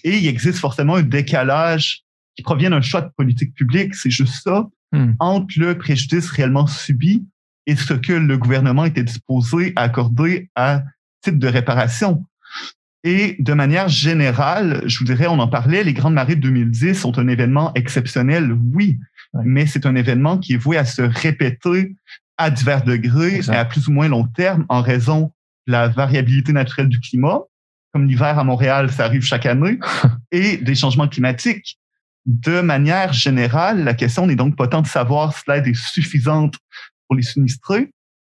Et 0.04 0.18
il 0.18 0.26
existe 0.26 0.58
forcément 0.58 0.96
un 0.96 1.02
décalage 1.02 2.02
qui 2.36 2.42
provient 2.42 2.70
d'un 2.70 2.80
choix 2.80 3.00
de 3.00 3.10
politique 3.16 3.54
publique, 3.54 3.94
c'est 3.94 4.10
juste 4.10 4.42
ça, 4.42 4.68
hmm. 4.92 5.12
entre 5.18 5.58
le 5.58 5.76
préjudice 5.76 6.30
réellement 6.30 6.66
subi 6.66 7.24
et 7.66 7.76
ce 7.76 7.94
que 7.94 8.12
le 8.12 8.36
gouvernement 8.36 8.84
était 8.84 9.04
disposé 9.04 9.72
à 9.76 9.82
accorder 9.82 10.50
à 10.54 10.82
titre 11.22 11.38
de 11.38 11.48
réparation. 11.48 12.24
Et 13.04 13.36
de 13.38 13.52
manière 13.52 13.88
générale, 13.88 14.82
je 14.86 14.98
vous 14.98 15.04
dirais, 15.04 15.26
on 15.26 15.38
en 15.38 15.48
parlait, 15.48 15.84
les 15.84 15.92
Grandes 15.92 16.14
Marées 16.14 16.36
de 16.36 16.40
2010 16.40 16.94
sont 16.94 17.18
un 17.18 17.28
événement 17.28 17.72
exceptionnel, 17.74 18.56
oui, 18.72 18.98
mais 19.42 19.66
c'est 19.66 19.86
un 19.86 19.94
événement 19.94 20.38
qui 20.38 20.54
est 20.54 20.58
voué 20.58 20.76
à 20.76 20.84
se 20.84 21.02
répéter 21.02 21.96
à 22.36 22.50
divers 22.50 22.84
degrés 22.84 23.40
et 23.40 23.50
à 23.50 23.64
plus 23.64 23.88
ou 23.88 23.92
moins 23.92 24.08
long 24.08 24.26
terme 24.26 24.64
en 24.68 24.82
raison 24.82 25.32
de 25.66 25.72
la 25.72 25.88
variabilité 25.88 26.52
naturelle 26.52 26.88
du 26.88 27.00
climat. 27.00 27.40
Comme 27.92 28.06
l'hiver 28.06 28.38
à 28.38 28.44
Montréal, 28.44 28.90
ça 28.90 29.04
arrive 29.04 29.22
chaque 29.22 29.46
année, 29.46 29.78
et 30.32 30.56
des 30.56 30.74
changements 30.74 31.08
climatiques. 31.08 31.78
De 32.26 32.60
manière 32.60 33.12
générale, 33.12 33.84
la 33.84 33.94
question 33.94 34.26
n'est 34.26 34.34
donc 34.34 34.56
pas 34.56 34.66
tant 34.66 34.82
de 34.82 34.86
savoir 34.86 35.36
si 35.36 35.42
l'aide 35.46 35.66
est 35.66 35.74
suffisante 35.74 36.54
pour 37.06 37.16
les 37.16 37.22
sinistrés, 37.22 37.90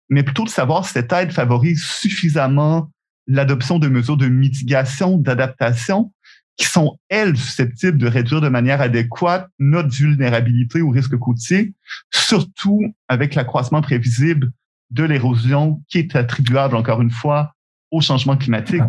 mais 0.08 0.22
plutôt 0.22 0.44
de 0.44 0.48
savoir 0.48 0.84
si 0.84 0.92
cette 0.92 1.12
aide 1.12 1.30
favorise 1.30 1.84
suffisamment 1.84 2.90
l'adoption 3.28 3.78
de 3.78 3.88
mesures 3.88 4.16
de 4.16 4.26
mitigation, 4.26 5.16
d'adaptation 5.16 6.12
qui 6.56 6.66
sont, 6.66 6.98
elles, 7.08 7.36
susceptibles 7.36 7.98
de 7.98 8.06
réduire 8.06 8.40
de 8.40 8.48
manière 8.48 8.80
adéquate 8.80 9.48
notre 9.58 9.88
vulnérabilité 9.88 10.82
au 10.82 10.90
risque 10.90 11.16
côtier, 11.16 11.72
surtout 12.10 12.80
avec 13.08 13.34
l'accroissement 13.34 13.80
prévisible 13.80 14.50
de 14.90 15.04
l'érosion 15.04 15.80
qui 15.88 15.98
est 15.98 16.14
attribuable, 16.14 16.76
encore 16.76 17.00
une 17.00 17.10
fois, 17.10 17.52
au 17.90 18.00
changement 18.00 18.36
climatique. 18.36 18.82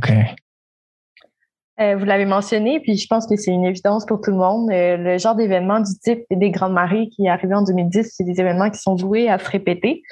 Euh, 1.79 1.95
vous 1.95 2.05
l'avez 2.05 2.25
mentionné, 2.25 2.79
puis 2.81 2.97
je 2.97 3.07
pense 3.07 3.25
que 3.25 3.35
c'est 3.35 3.51
une 3.51 3.65
évidence 3.65 4.05
pour 4.05 4.21
tout 4.21 4.29
le 4.29 4.37
monde. 4.37 4.69
Euh, 4.71 4.95
le 4.97 5.17
genre 5.17 5.35
d'événements 5.35 5.79
du 5.79 5.91
type 6.03 6.23
des 6.29 6.51
Grandes 6.51 6.73
Marées 6.73 7.09
qui 7.09 7.25
est 7.25 7.29
arrivé 7.29 7.55
en 7.55 7.63
2010, 7.63 8.11
c'est 8.13 8.23
des 8.23 8.39
événements 8.39 8.69
qui 8.69 8.79
sont 8.79 8.95
voués 8.95 9.27
à 9.27 9.39
se 9.39 9.49
répéter. 9.49 10.03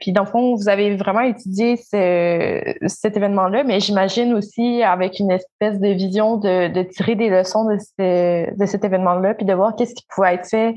Puis, 0.00 0.12
dans 0.12 0.22
le 0.22 0.28
fond, 0.28 0.54
vous 0.54 0.68
avez 0.68 0.96
vraiment 0.96 1.22
étudié 1.22 1.76
cet 1.76 3.16
événement-là, 3.16 3.64
mais 3.64 3.80
j'imagine 3.80 4.32
aussi 4.32 4.82
avec 4.82 5.18
une 5.18 5.32
espèce 5.32 5.80
de 5.80 5.88
vision 5.88 6.36
de, 6.36 6.82
tirer 6.84 7.16
des 7.16 7.28
leçons 7.28 7.64
de, 7.64 8.56
de 8.56 8.66
cet 8.66 8.84
événement-là, 8.84 9.34
puis 9.34 9.44
de 9.44 9.52
voir 9.52 9.74
qu'est-ce 9.74 9.94
qui 9.94 10.06
pourrait 10.08 10.36
être 10.36 10.46
fait 10.46 10.76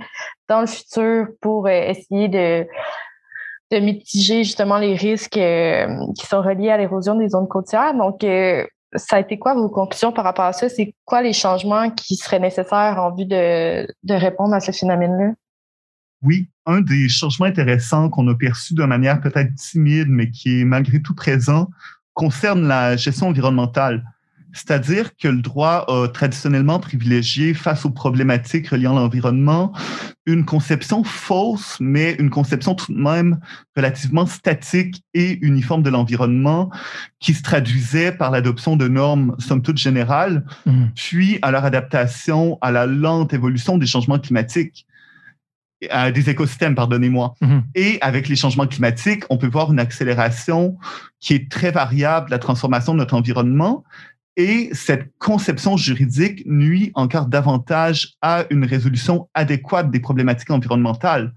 dans 0.50 0.62
le 0.62 0.68
futur 0.68 1.28
pour 1.40 1.68
euh, 1.68 1.70
essayer 1.70 2.30
de, 2.30 2.68
de 3.72 3.80
mitiger 3.80 4.44
justement 4.44 4.78
les 4.78 4.96
risques 4.96 5.38
euh, 5.38 5.88
qui 6.18 6.26
sont 6.26 6.42
reliés 6.42 6.72
à 6.72 6.78
l'érosion 6.78 7.16
des 7.16 7.30
zones 7.30 7.48
côtières. 7.48 7.94
Donc, 7.94 8.24
euh, 8.24 8.66
ça 8.96 9.18
a 9.18 9.20
été 9.20 9.38
quoi 9.38 9.54
vos 9.54 9.70
conclusions 9.70 10.12
par 10.12 10.26
rapport 10.26 10.46
à 10.46 10.54
ça? 10.54 10.68
C'est 10.68 10.94
quoi 11.06 11.22
les 11.22 11.34
changements 11.34 11.90
qui 11.92 12.16
seraient 12.16 12.40
nécessaires 12.40 12.98
en 13.00 13.16
vue 13.16 13.26
de, 13.26 13.88
de 14.04 14.14
répondre 14.14 14.54
à 14.54 14.60
ce 14.60 14.72
phénomène-là? 14.72 15.34
Oui, 16.24 16.50
un 16.66 16.82
des 16.82 17.10
changements 17.10 17.48
intéressants 17.48 18.10
qu'on 18.10 18.28
a 18.28 18.36
perçus 18.36 18.76
de 18.76 18.84
manière 18.84 19.22
peut-être 19.22 19.56
timide, 19.56 20.08
mais 20.10 20.30
qui 20.30 20.62
est 20.62 20.66
malgré 20.66 21.02
tout 21.02 21.16
présent, 21.16 21.70
concerne 22.14 22.68
la 22.68 22.96
gestion 22.96 23.28
environnementale. 23.30 24.04
C'est-à-dire 24.54 25.16
que 25.16 25.30
le 25.30 25.42
droit 25.42 25.86
a 25.88 26.08
traditionnellement 26.10 26.80
privilégié, 26.80 27.54
face 27.54 27.86
aux 27.86 27.90
problématiques 27.90 28.68
reliant 28.68 28.94
l'environnement, 28.94 29.72
une 30.26 30.46
conception 30.46 31.04
fausse, 31.04 31.78
mais 31.80 32.14
une 32.20 32.30
conception 32.30 32.76
tout 32.76 32.94
de 32.94 33.00
même 33.00 33.40
relativement 33.76 34.26
statique 34.26 35.04
et 35.14 35.40
uniforme 35.42 35.84
de 35.84 35.90
l'environnement, 35.90 36.70
qui 37.20 37.34
se 37.34 37.42
traduisait 37.42 38.12
par 38.12 38.30
l'adoption 38.30 38.76
de 38.76 38.88
normes 38.88 39.36
somme 39.40 39.62
toute 39.62 39.78
générales, 39.78 40.46
mmh. 40.66 40.86
puis 40.96 41.40
à 41.42 41.52
leur 41.52 41.64
adaptation 41.64 42.58
à 42.62 42.72
la 42.72 42.86
lente 42.86 43.34
évolution 43.34 43.78
des 43.78 43.88
changements 43.88 44.20
climatiques 44.20 44.86
des 46.14 46.30
écosystèmes, 46.30 46.76
pardonnez-moi. 46.76 47.34
Mhm. 47.42 47.64
Et 47.76 47.98
avec 48.02 48.28
les 48.28 48.36
changements 48.36 48.68
climatiques, 48.68 49.24
on 49.30 49.38
peut 49.38 49.48
voir 49.48 49.72
une 49.72 49.80
accélération 49.80 50.78
qui 51.20 51.34
est 51.34 51.52
très 51.52 51.72
variable 51.72 52.28
de 52.28 52.32
la 52.32 52.40
transformation 52.40 52.94
de 52.94 53.00
notre 53.00 53.16
environnement. 53.16 53.84
Et 54.38 54.70
cette 54.74 55.12
conception 55.20 55.76
juridique 55.76 56.44
nuit 56.46 56.92
encore 56.96 57.26
davantage 57.26 58.14
à 58.22 58.46
une 58.50 58.64
résolution 58.66 59.28
adéquate 59.34 59.92
des 59.92 60.00
problématiques 60.00 60.52
environnementales 60.52 61.34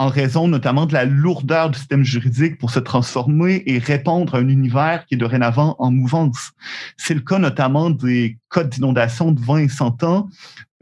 en 0.00 0.08
raison 0.08 0.48
notamment 0.48 0.86
de 0.86 0.94
la 0.94 1.04
lourdeur 1.04 1.68
du 1.68 1.78
système 1.78 2.04
juridique 2.04 2.56
pour 2.56 2.70
se 2.70 2.78
transformer 2.78 3.62
et 3.66 3.78
répondre 3.78 4.34
à 4.34 4.38
un 4.38 4.48
univers 4.48 5.04
qui 5.04 5.14
est 5.14 5.18
dorénavant 5.18 5.76
en 5.78 5.90
mouvance. 5.90 6.52
C'est 6.96 7.12
le 7.12 7.20
cas 7.20 7.38
notamment 7.38 7.90
des 7.90 8.38
codes 8.48 8.70
d'inondation 8.70 9.30
de 9.30 9.40
20 9.40 9.58
et 9.58 9.68
100 9.68 10.02
ans, 10.04 10.30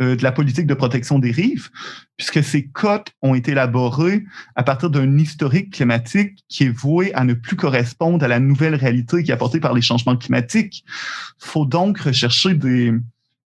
euh, 0.01 0.17
de 0.17 0.23
la 0.23 0.33
politique 0.33 0.67
de 0.67 0.75
protection 0.75 1.19
des 1.19 1.31
rives, 1.31 1.71
puisque 2.17 2.43
ces 2.43 2.69
codes 2.69 3.09
ont 3.23 3.35
été 3.35 3.53
élaborés 3.53 4.25
à 4.55 4.63
partir 4.63 4.91
d'un 4.91 5.19
historique 5.19 5.73
climatique 5.73 6.45
qui 6.49 6.65
est 6.65 6.69
voué 6.69 7.13
à 7.15 7.25
ne 7.25 7.35
plus 7.35 7.57
correspondre 7.57 8.25
à 8.25 8.29
la 8.29 8.41
nouvelle 8.41 8.75
réalité 8.75 9.23
qui 9.23 9.31
est 9.31 9.35
apportée 9.35 9.61
par 9.61 9.75
les 9.75 9.83
changements 9.83 10.17
climatiques. 10.17 10.85
Faut 11.39 11.67
donc 11.67 11.99
rechercher 11.99 12.55
des, 12.55 12.93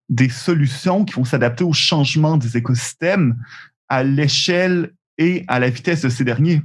des 0.09 0.29
solutions 0.29 1.05
qui 1.05 1.15
vont 1.15 1.25
s'adapter 1.25 1.65
au 1.65 1.73
changement 1.73 2.37
des 2.37 2.57
écosystèmes 2.57 3.37
à 3.89 4.03
l'échelle 4.03 4.93
et 5.19 5.45
à 5.49 5.59
la 5.59 5.71
vitesse 5.71 6.03
de 6.03 6.09
ces 6.09 6.25
derniers. 6.25 6.63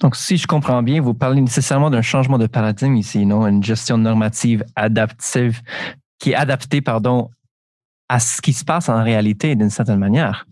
Donc, 0.00 0.16
si 0.16 0.36
je 0.36 0.46
comprends 0.46 0.82
bien, 0.82 1.00
vous 1.00 1.14
parlez 1.14 1.40
nécessairement 1.40 1.88
d'un 1.88 2.02
changement 2.02 2.38
de 2.38 2.46
paradigme 2.46 2.96
ici, 2.96 3.24
non? 3.24 3.46
Une 3.46 3.62
gestion 3.62 3.96
normative 3.96 4.64
adaptive 4.76 5.62
qui 6.18 6.32
est 6.32 6.34
adaptée, 6.34 6.82
pardon, 6.82 7.30
à 8.08 8.20
ce 8.20 8.40
qui 8.40 8.52
se 8.52 8.64
passe 8.64 8.88
en 8.88 9.02
réalité 9.02 9.54
d'une 9.56 9.70
certaine 9.70 9.98
manière. 9.98 10.46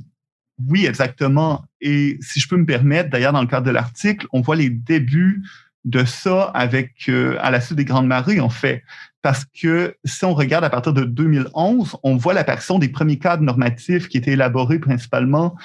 Oui, 0.69 0.87
exactement. 0.87 1.65
Et 1.81 2.19
si 2.21 2.41
je 2.41 2.49
peux 2.49 2.57
me 2.57 2.67
permettre, 2.67 3.11
d'ailleurs, 3.11 3.33
dans 3.33 3.41
le 3.41 3.47
cadre 3.47 3.67
de 3.67 3.71
l'article, 3.71 4.27
on 4.33 4.41
voit 4.41 4.57
les 4.57 4.71
débuts 4.71 5.43
de 5.85 6.05
ça 6.05 6.45
avec 6.55 7.09
euh, 7.09 7.37
à 7.41 7.51
la 7.51 7.61
suite 7.61 7.77
des 7.77 7.85
grandes 7.85 8.07
marées, 8.07 8.41
en 8.41 8.49
fait. 8.49 8.83
Parce 9.21 9.45
que 9.45 9.97
si 10.05 10.25
on 10.25 10.35
regarde 10.35 10.65
à 10.65 10.71
partir 10.71 10.93
de 10.93 11.05
2011, 11.05 11.97
on 12.03 12.17
voit 12.17 12.35
l'apparition 12.35 12.79
des 12.79 12.89
premiers 12.89 13.19
cadres 13.19 13.43
normatifs 13.43 14.09
qui 14.09 14.17
étaient 14.17 14.33
élaborés 14.33 14.79
principalement 14.79 15.57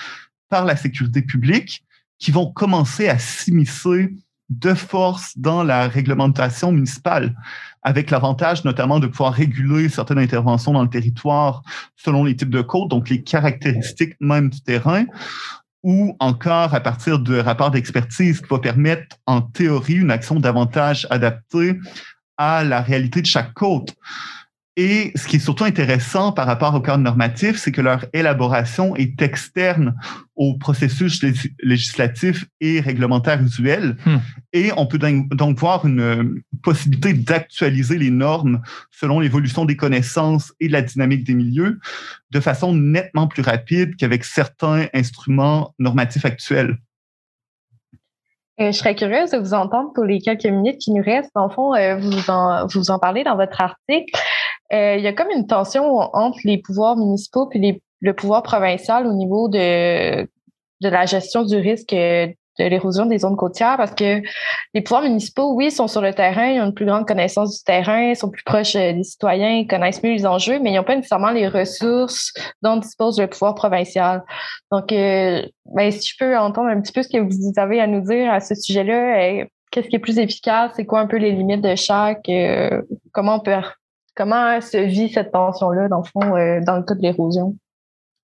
par 0.49 0.65
la 0.65 0.75
sécurité 0.75 1.21
publique 1.21 1.83
qui 2.17 2.31
vont 2.31 2.51
commencer 2.51 3.07
à 3.07 3.17
s'immiscer 3.19 4.13
de 4.49 4.73
force 4.73 5.37
dans 5.37 5.63
la 5.63 5.87
réglementation 5.87 6.71
municipale, 6.71 7.35
avec 7.83 8.09
l'avantage 8.09 8.65
notamment 8.65 8.99
de 8.99 9.07
pouvoir 9.07 9.33
réguler 9.33 9.89
certaines 9.89 10.19
interventions 10.19 10.73
dans 10.73 10.81
le 10.83 10.89
territoire 10.89 11.61
selon 11.95 12.23
les 12.23 12.35
types 12.35 12.49
de 12.49 12.61
côtes, 12.61 12.89
donc 12.89 13.09
les 13.09 13.21
caractéristiques 13.21 14.15
même 14.19 14.49
du 14.49 14.61
terrain, 14.61 15.05
ou 15.83 16.15
encore 16.19 16.73
à 16.73 16.79
partir 16.79 17.19
de 17.19 17.39
rapports 17.39 17.71
d'expertise 17.71 18.41
qui 18.41 18.47
va 18.49 18.59
permettre 18.59 19.17
en 19.25 19.41
théorie 19.41 19.93
une 19.95 20.11
action 20.11 20.39
davantage 20.39 21.07
adaptée 21.09 21.79
à 22.37 22.63
la 22.63 22.81
réalité 22.81 23.21
de 23.21 23.27
chaque 23.27 23.53
côte. 23.53 23.95
Et 24.81 25.11
ce 25.15 25.27
qui 25.27 25.35
est 25.35 25.39
surtout 25.39 25.65
intéressant 25.65 26.31
par 26.31 26.47
rapport 26.47 26.73
au 26.73 26.79
cadre 26.79 27.03
normatif, 27.03 27.57
c'est 27.57 27.73
que 27.73 27.81
leur 27.81 28.05
élaboration 28.13 28.95
est 28.95 29.21
externe 29.21 29.93
au 30.37 30.57
processus 30.57 31.21
législatif 31.61 32.45
et 32.61 32.79
réglementaire 32.79 33.43
usuel. 33.43 33.97
Hmm. 34.05 34.19
Et 34.53 34.71
on 34.77 34.85
peut 34.85 34.97
donc 34.97 35.59
voir 35.59 35.85
une 35.85 36.41
possibilité 36.63 37.11
d'actualiser 37.11 37.97
les 37.97 38.09
normes 38.09 38.61
selon 38.89 39.19
l'évolution 39.19 39.65
des 39.65 39.75
connaissances 39.75 40.53
et 40.61 40.69
la 40.69 40.81
dynamique 40.81 41.25
des 41.25 41.33
milieux 41.33 41.77
de 42.31 42.39
façon 42.39 42.73
nettement 42.73 43.27
plus 43.27 43.41
rapide 43.41 43.97
qu'avec 43.97 44.23
certains 44.23 44.85
instruments 44.93 45.75
normatifs 45.77 46.23
actuels. 46.23 46.77
Euh, 48.61 48.71
je 48.71 48.77
serais 48.77 48.95
curieuse 48.95 49.31
de 49.31 49.37
vous 49.37 49.53
entendre 49.53 49.91
pour 49.93 50.03
les 50.03 50.19
quelques 50.19 50.45
minutes 50.45 50.79
qui 50.79 50.91
nous 50.91 51.03
restent. 51.03 51.31
En 51.35 51.49
fond, 51.49 51.73
euh, 51.75 51.95
vous, 51.97 52.29
en, 52.29 52.67
vous 52.67 52.91
en 52.91 52.99
parlez 52.99 53.23
dans 53.23 53.35
votre 53.35 53.61
article. 53.61 54.11
Euh, 54.73 54.95
il 54.97 55.03
y 55.03 55.07
a 55.07 55.13
comme 55.13 55.29
une 55.33 55.47
tension 55.47 55.97
entre 56.13 56.39
les 56.43 56.57
pouvoirs 56.57 56.97
municipaux 56.97 57.49
et 57.53 57.81
le 58.01 58.13
pouvoir 58.13 58.43
provincial 58.43 59.07
au 59.07 59.13
niveau 59.13 59.47
de, 59.47 60.23
de 60.23 60.89
la 60.89 61.05
gestion 61.05 61.43
du 61.43 61.55
risque 61.55 61.95
de 62.59 62.65
l'érosion 62.65 63.05
des 63.05 63.19
zones 63.19 63.37
côtières 63.37 63.77
parce 63.77 63.93
que 63.93 64.21
les 64.73 64.81
pouvoirs 64.81 65.03
municipaux, 65.03 65.53
oui, 65.53 65.71
sont 65.71 65.87
sur 65.87 66.01
le 66.01 66.13
terrain, 66.13 66.47
ils 66.47 66.61
ont 66.61 66.65
une 66.65 66.73
plus 66.73 66.85
grande 66.85 67.07
connaissance 67.07 67.57
du 67.57 67.63
terrain, 67.63 68.09
ils 68.09 68.15
sont 68.15 68.29
plus 68.29 68.43
proches 68.43 68.73
des 68.73 69.03
citoyens, 69.03 69.51
ils 69.51 69.67
connaissent 69.67 70.03
mieux 70.03 70.11
les 70.11 70.25
enjeux, 70.25 70.59
mais 70.59 70.71
ils 70.71 70.75
n'ont 70.75 70.83
pas 70.83 70.95
nécessairement 70.95 71.31
les 71.31 71.47
ressources 71.47 72.33
dont 72.61 72.77
dispose 72.77 73.19
le 73.19 73.27
pouvoir 73.27 73.55
provincial. 73.55 74.23
Donc, 74.71 74.91
euh, 74.91 75.41
ben, 75.73 75.91
si 75.91 76.11
je 76.11 76.15
peux 76.19 76.37
entendre 76.37 76.69
un 76.69 76.81
petit 76.81 76.93
peu 76.93 77.03
ce 77.03 77.09
que 77.09 77.17
vous 77.17 77.53
avez 77.57 77.79
à 77.79 77.87
nous 77.87 78.01
dire 78.01 78.31
à 78.31 78.39
ce 78.39 78.55
sujet-là, 78.55 79.45
qu'est-ce 79.71 79.87
qui 79.87 79.95
est 79.95 79.99
plus 79.99 80.19
efficace, 80.19 80.71
c'est 80.75 80.85
quoi 80.85 80.99
un 80.99 81.07
peu 81.07 81.17
les 81.17 81.31
limites 81.31 81.61
de 81.61 81.75
chaque, 81.75 82.27
euh, 82.29 82.81
comment 83.11 83.35
on 83.35 83.39
peut 83.39 83.53
Comment 84.15 84.59
se 84.59 84.77
vit 84.77 85.09
cette 85.09 85.31
tension-là, 85.31 85.87
dans 85.87 85.99
le 85.99 86.03
fond, 86.03 86.35
euh, 86.35 86.59
dans 86.65 86.75
le 86.75 86.83
cas 86.83 86.95
de 86.95 87.01
l'érosion? 87.01 87.55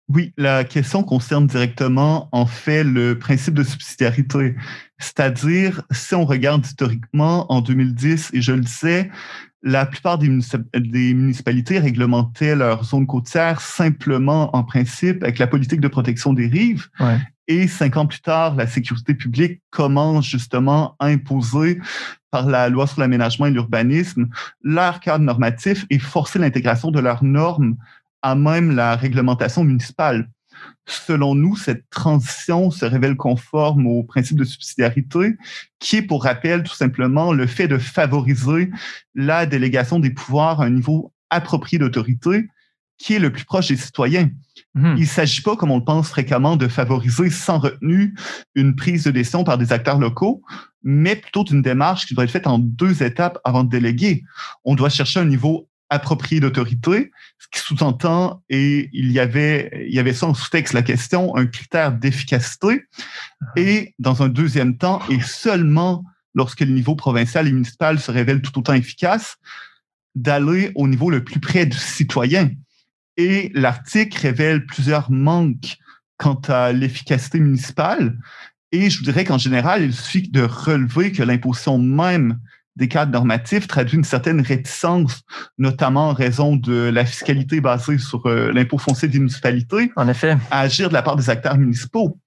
Oui, 0.08 0.34
la 0.38 0.64
question 0.64 1.04
concerne 1.04 1.48
directement, 1.48 2.30
en 2.32 2.46
fait, 2.46 2.84
le 2.84 3.18
principe 3.18 3.56
de 3.56 3.64
subsidiarité. 3.64 4.56
C'est-à-dire, 5.00 5.82
si 5.92 6.14
on 6.14 6.26
regarde 6.26 6.64
historiquement, 6.64 7.52
en 7.52 7.62
2010, 7.62 8.30
et 8.34 8.42
je 8.42 8.52
le 8.52 8.62
disais, 8.62 9.10
la 9.64 9.88
plupart 9.88 10.20
des, 10.20 10.30
municipalités 10.30 11.80
réglementaient 11.80 12.56
leurs 12.56 12.84
zones 12.84 13.08
côtières 13.08 13.62
simplement, 13.62 14.56
en 14.56 14.64
principe, 14.64 15.24
avec 15.24 15.40
la 15.40 15.48
politique 15.48 15.82
de 15.82 15.88
protection 15.88 16.34
des 16.34 16.46
rives. 16.46 16.88
Et 17.48 17.68
cinq 17.68 17.98
ans 17.98 18.06
plus 18.06 18.22
tard, 18.22 18.56
la 18.56 18.68
sécurité 18.68 19.16
publique 19.16 19.62
commence 19.72 20.26
justement 20.26 20.96
à 21.00 21.08
imposer 21.08 21.80
par 22.30 22.48
la 22.48 22.70
loi 22.70 22.86
sur 22.86 23.02
l'aménagement 23.02 23.46
et 23.48 23.52
l'urbanisme 23.52 24.28
leur 24.62 25.00
cadre 25.00 25.24
normatif 25.24 25.86
et 25.90 26.00
forcer 26.00 26.40
l'intégration 26.40 26.92
de 26.92 27.00
leurs 27.00 27.24
normes 27.24 27.76
à 28.26 28.34
même 28.34 28.76
la 28.76 28.96
réglementation 28.96 29.64
municipale. 29.64 30.28
Selon 30.88 31.36
nous, 31.36 31.56
cette 31.56 31.88
transition 31.92 32.72
se 32.72 32.84
révèle 32.84 33.16
conforme 33.16 33.86
au 33.86 34.02
principe 34.04 34.40
de 34.40 34.44
subsidiarité, 34.44 35.38
qui 35.78 35.98
est, 35.98 36.02
pour 36.02 36.24
rappel, 36.24 36.64
tout 36.64 36.74
simplement 36.74 37.34
le 37.34 37.46
fait 37.46 37.68
de 37.68 37.78
favoriser 37.78 38.72
la 39.14 39.46
délégation 39.46 40.00
des 40.00 40.10
pouvoirs 40.10 40.60
à 40.60 40.66
un 40.66 40.72
niveau 40.72 41.14
approprié 41.30 41.78
d'autorité, 41.78 42.48
qui 42.98 43.14
est 43.14 43.20
le 43.20 43.32
plus 43.32 43.46
proche 43.46 43.68
des 43.68 43.78
citoyens. 43.78 44.32
Mhm. 44.74 44.96
Il 44.98 45.02
ne 45.02 45.06
s'agit 45.06 45.44
pas, 45.44 45.56
comme 45.56 45.70
on 45.70 45.78
le 45.78 45.86
pense 45.86 46.10
fréquemment, 46.10 46.56
de 46.56 46.68
favoriser 46.68 47.30
sans 47.30 47.60
retenue 47.60 48.16
une 48.56 48.76
prise 48.76 49.04
de 49.04 49.12
décision 49.12 49.44
par 49.44 49.60
des 49.60 49.72
acteurs 49.72 50.00
locaux, 50.00 50.42
mais 50.82 51.16
plutôt 51.16 51.44
d'une 51.44 51.62
démarche 51.62 52.08
qui 52.08 52.16
doit 52.16 52.24
être 52.24 52.32
faite 52.32 52.48
en 52.48 52.58
deux 52.58 53.04
étapes 53.04 53.38
avant 53.44 53.64
de 53.64 53.70
déléguer. 53.70 54.24
On 54.64 54.74
doit 54.74 54.90
chercher 54.90 55.20
un 55.20 55.26
niveau 55.26 55.70
approprié 55.96 56.40
d'autorité, 56.40 57.12
ce 57.40 57.48
qui 57.52 57.60
sous-entend, 57.60 58.44
et 58.50 58.90
il 58.94 59.12
y 59.12 59.20
avait, 59.20 59.86
il 59.88 59.94
y 59.94 60.00
avait 60.00 60.14
ça 60.14 60.28
en 60.28 60.34
sous-texte 60.34 60.74
la 60.74 60.82
question, 60.82 61.36
un 61.36 61.46
critère 61.46 61.92
d'efficacité. 61.92 62.84
Ah. 63.42 63.46
Et 63.56 63.94
dans 64.00 64.24
un 64.24 64.30
deuxième 64.30 64.78
temps, 64.78 65.02
et 65.10 65.22
seulement 65.22 66.04
lorsque 66.36 66.62
le 66.62 66.72
niveau 66.72 66.96
provincial 66.96 67.48
et 67.48 67.52
municipal 67.52 68.00
se 68.00 68.12
révèle 68.12 68.42
tout 68.42 68.58
autant 68.60 68.74
efficace, 68.74 69.38
d'aller 70.16 70.72
au 70.76 70.88
niveau 70.88 71.10
le 71.10 71.24
plus 71.24 71.40
près 71.40 71.66
du 71.66 71.78
citoyen. 71.78 72.52
Et 73.18 73.52
l'article 73.54 74.20
révèle 74.20 74.66
plusieurs 74.66 75.12
manques 75.12 75.78
quant 76.18 76.40
à 76.48 76.72
l'efficacité 76.72 77.40
municipale. 77.40 78.18
Et 78.72 78.90
je 78.90 79.00
vous 79.00 79.06
dirais 79.06 79.24
qu'en 79.24 79.38
général, 79.38 79.84
il 79.84 79.94
suffit 79.94 80.30
de 80.30 80.42
relever 80.42 81.12
que 81.12 81.24
l'imposition 81.24 81.78
même 81.78 82.40
des 82.76 82.88
cadres 82.88 83.12
normatifs 83.12 83.68
traduit 83.68 83.98
une 83.98 84.04
certaine 84.04 84.42
réticence, 84.42 85.22
notamment 85.58 86.10
en 86.10 86.14
raison 86.14 86.56
de 86.56 86.90
la 86.90 87.06
fiscalité 87.06 87.62
basée 87.62 87.98
sur 87.98 88.26
euh, 88.26 88.52
l'impôt 88.52 88.78
foncier 88.78 89.08
des 89.08 89.20
municipalités. 89.20 89.92
En 89.96 90.08
effet. 90.08 90.38
À 90.52 90.62
agir 90.62 90.90
de 90.90 90.94
la 90.94 91.02
part 91.02 91.16
des 91.16 91.30
acteurs 91.30 91.58
municipaux. 91.58 92.20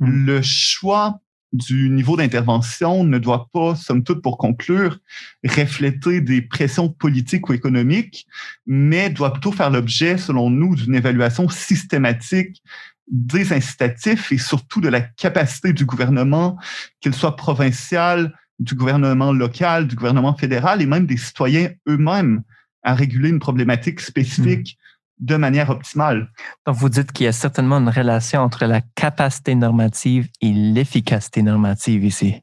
Hmm. 0.00 0.26
Le 0.26 0.42
choix 0.42 1.20
du 1.52 1.88
niveau 1.88 2.16
d'intervention 2.16 3.04
ne 3.04 3.18
doit 3.18 3.48
pas, 3.52 3.74
somme 3.74 4.04
toute 4.04 4.22
pour 4.22 4.36
conclure, 4.36 4.98
refléter 5.44 6.20
des 6.20 6.42
pressions 6.42 6.90
politiques 6.90 7.48
ou 7.48 7.54
économiques, 7.54 8.26
mais 8.66 9.10
doit 9.10 9.32
plutôt 9.32 9.52
faire 9.52 9.70
l'objet, 9.70 10.18
selon 10.18 10.50
nous, 10.50 10.76
d'une 10.76 10.94
évaluation 10.94 11.48
systématique 11.48 12.62
des 13.10 13.54
incitatifs 13.54 14.30
et 14.32 14.38
surtout 14.38 14.82
de 14.82 14.88
la 14.88 15.00
capacité 15.00 15.72
du 15.72 15.86
gouvernement, 15.86 16.58
qu'il 17.00 17.14
soit 17.14 17.36
provincial, 17.36 18.34
du 18.58 18.74
gouvernement 18.74 19.32
local, 19.32 19.86
du 19.86 19.94
gouvernement 19.94 20.34
fédéral 20.34 20.82
et 20.82 20.86
même 20.86 21.06
des 21.06 21.16
citoyens 21.16 21.70
eux-mêmes 21.88 22.42
à 22.82 22.94
réguler 22.94 23.28
une 23.28 23.38
problématique 23.38 24.00
spécifique 24.00 24.78
de 25.20 25.36
manière 25.36 25.70
optimale. 25.70 26.30
Donc, 26.66 26.76
vous 26.76 26.88
dites 26.88 27.12
qu'il 27.12 27.24
y 27.24 27.28
a 27.28 27.32
certainement 27.32 27.78
une 27.78 27.88
relation 27.88 28.40
entre 28.40 28.66
la 28.66 28.80
capacité 28.94 29.54
normative 29.54 30.28
et 30.40 30.52
l'efficacité 30.52 31.42
normative 31.42 32.04
ici. 32.04 32.42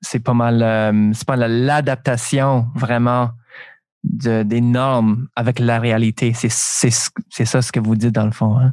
C'est 0.00 0.20
pas 0.20 0.34
mal, 0.34 0.62
euh, 0.62 1.12
c'est 1.14 1.26
pas 1.26 1.36
l'adaptation 1.36 2.68
vraiment 2.74 3.30
de, 4.04 4.42
des 4.42 4.60
normes 4.60 5.28
avec 5.36 5.58
la 5.58 5.78
réalité. 5.78 6.32
C'est, 6.34 6.50
c'est, 6.50 7.44
ça 7.44 7.62
ce 7.62 7.72
que 7.72 7.80
vous 7.80 7.96
dites 7.96 8.12
dans 8.12 8.26
le 8.26 8.32
fond. 8.32 8.58
Hein? 8.58 8.72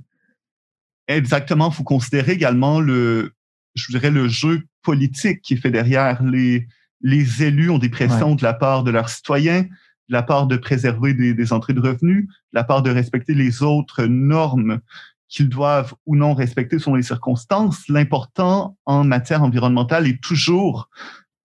Exactement. 1.08 1.70
Il 1.70 1.76
faut 1.76 1.84
considérer 1.84 2.34
également 2.34 2.80
le, 2.80 3.34
je 3.76 3.92
dirais, 3.92 4.12
le 4.12 4.28
jeu 4.28 4.64
politique 4.82 5.42
qui 5.42 5.54
est 5.54 5.58
fait 5.58 5.72
derrière. 5.72 6.24
Les, 6.24 6.68
les 7.02 7.44
élus 7.44 7.70
ont 7.70 7.78
des 7.78 7.90
pressions 7.90 8.36
de 8.36 8.44
la 8.44 8.54
part 8.54 8.84
de 8.84 8.92
leurs 8.92 9.10
citoyens, 9.10 9.64
de 9.64 10.14
la 10.14 10.24
part 10.24 10.48
de 10.48 10.58
préserver 10.58 11.14
des, 11.14 11.54
entrées 11.54 11.74
de 11.74 11.80
revenus, 11.80 12.28
de 12.28 12.34
la 12.54 12.64
part 12.64 12.82
de 12.82 12.90
respecter 12.90 13.34
les 13.34 13.64
autres 13.64 14.06
normes 14.06 14.80
qu'ils 15.28 15.50
doivent 15.50 15.94
ou 16.06 16.16
non 16.16 16.34
respecter 16.34 16.80
selon 16.80 16.96
les 16.96 17.04
circonstances. 17.04 17.88
L'important 17.88 18.76
en 18.86 19.04
matière 19.04 19.44
environnementale 19.44 20.08
est 20.08 20.22
toujours 20.22 20.90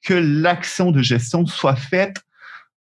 que 0.03 0.14
l'action 0.14 0.90
de 0.90 1.03
gestion 1.03 1.47
soit 1.47 1.77
faite 1.77 2.23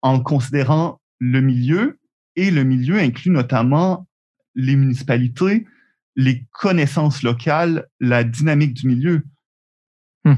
en 0.01 0.19
considérant 0.19 0.99
le 1.19 1.39
milieu 1.39 1.99
et 2.35 2.51
le 2.51 2.63
milieu 2.63 2.99
inclut 2.99 3.31
notamment 3.31 4.07
les 4.55 4.75
municipalités, 4.75 5.65
les 6.15 6.45
connaissances 6.51 7.23
locales, 7.23 7.87
la 7.99 8.23
dynamique 8.23 8.73
du 8.73 8.87
milieu. 8.87 9.23
Hmm. 10.25 10.35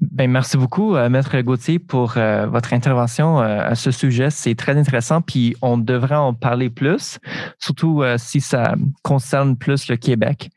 Ben, 0.00 0.30
merci 0.30 0.56
beaucoup, 0.56 0.96
euh, 0.96 1.08
Maître 1.08 1.40
Gauthier, 1.40 1.78
pour 1.78 2.14
euh, 2.16 2.46
votre 2.46 2.72
intervention 2.72 3.40
euh, 3.40 3.60
à 3.60 3.74
ce 3.74 3.90
sujet. 3.90 4.30
C'est 4.30 4.54
très 4.54 4.76
intéressant, 4.76 5.22
puis 5.22 5.56
on 5.62 5.78
devrait 5.78 6.16
en 6.16 6.34
parler 6.34 6.68
plus, 6.68 7.18
surtout 7.58 8.02
si 8.16 8.40
ça 8.40 8.74
concerne 9.02 9.56
plus 9.56 9.88
le 9.88 9.96
Québec. 9.96 10.50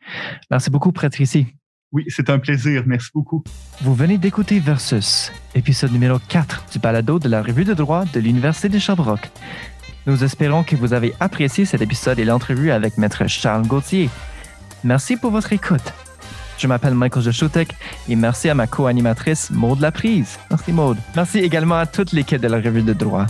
Merci 0.51 0.69
beaucoup, 0.69 0.91
Patricie. 0.91 1.47
Oui, 1.93 2.03
c'est 2.09 2.29
un 2.29 2.39
plaisir. 2.39 2.83
Merci 2.85 3.09
beaucoup. 3.13 3.43
Vous 3.81 3.95
venez 3.95 4.17
d'écouter 4.17 4.59
Versus, 4.59 5.31
épisode 5.55 5.93
numéro 5.93 6.19
4 6.27 6.65
du 6.73 6.79
balado 6.79 7.17
de 7.17 7.29
la 7.29 7.41
revue 7.41 7.63
de 7.63 7.73
droit 7.73 8.03
de 8.05 8.19
l'Université 8.19 8.67
de 8.67 8.77
Sherbrooke. 8.77 9.29
Nous 10.05 10.23
espérons 10.23 10.63
que 10.63 10.75
vous 10.75 10.93
avez 10.93 11.13
apprécié 11.19 11.65
cet 11.65 11.81
épisode 11.81 12.19
et 12.19 12.25
l'entrevue 12.25 12.71
avec 12.71 12.97
Maître 12.97 13.27
Charles 13.27 13.67
Gauthier. 13.67 14.09
Merci 14.83 15.15
pour 15.15 15.31
votre 15.31 15.53
écoute. 15.53 15.93
Je 16.57 16.67
m'appelle 16.67 16.95
Michael 16.95 17.23
Joshutek 17.23 17.73
et 18.09 18.15
merci 18.15 18.49
à 18.49 18.55
ma 18.55 18.67
co-animatrice 18.67 19.51
Maude 19.51 19.79
Laprise. 19.79 20.39
Merci 20.49 20.71
Maude. 20.71 20.97
Merci 21.15 21.39
également 21.39 21.75
à 21.75 21.85
toute 21.85 22.11
l'équipe 22.13 22.41
de 22.41 22.47
la 22.47 22.57
revue 22.57 22.81
de 22.81 22.93
droit. 22.93 23.27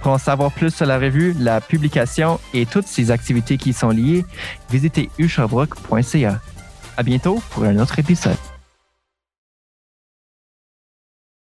Pour 0.00 0.12
en 0.12 0.18
savoir 0.18 0.50
plus 0.50 0.74
sur 0.74 0.86
la 0.86 0.98
revue, 0.98 1.34
la 1.38 1.60
publication 1.60 2.40
et 2.54 2.66
toutes 2.66 2.86
ses 2.86 3.10
activités 3.10 3.56
qui 3.56 3.70
y 3.70 3.72
sont 3.72 3.90
liées, 3.90 4.24
visitez 4.70 5.10
ushabrook.ca. 5.18 6.40
À 6.96 7.02
bientôt 7.02 7.42
pour 7.50 7.64
un 7.64 7.78
autre 7.78 7.98
épisode. 7.98 8.36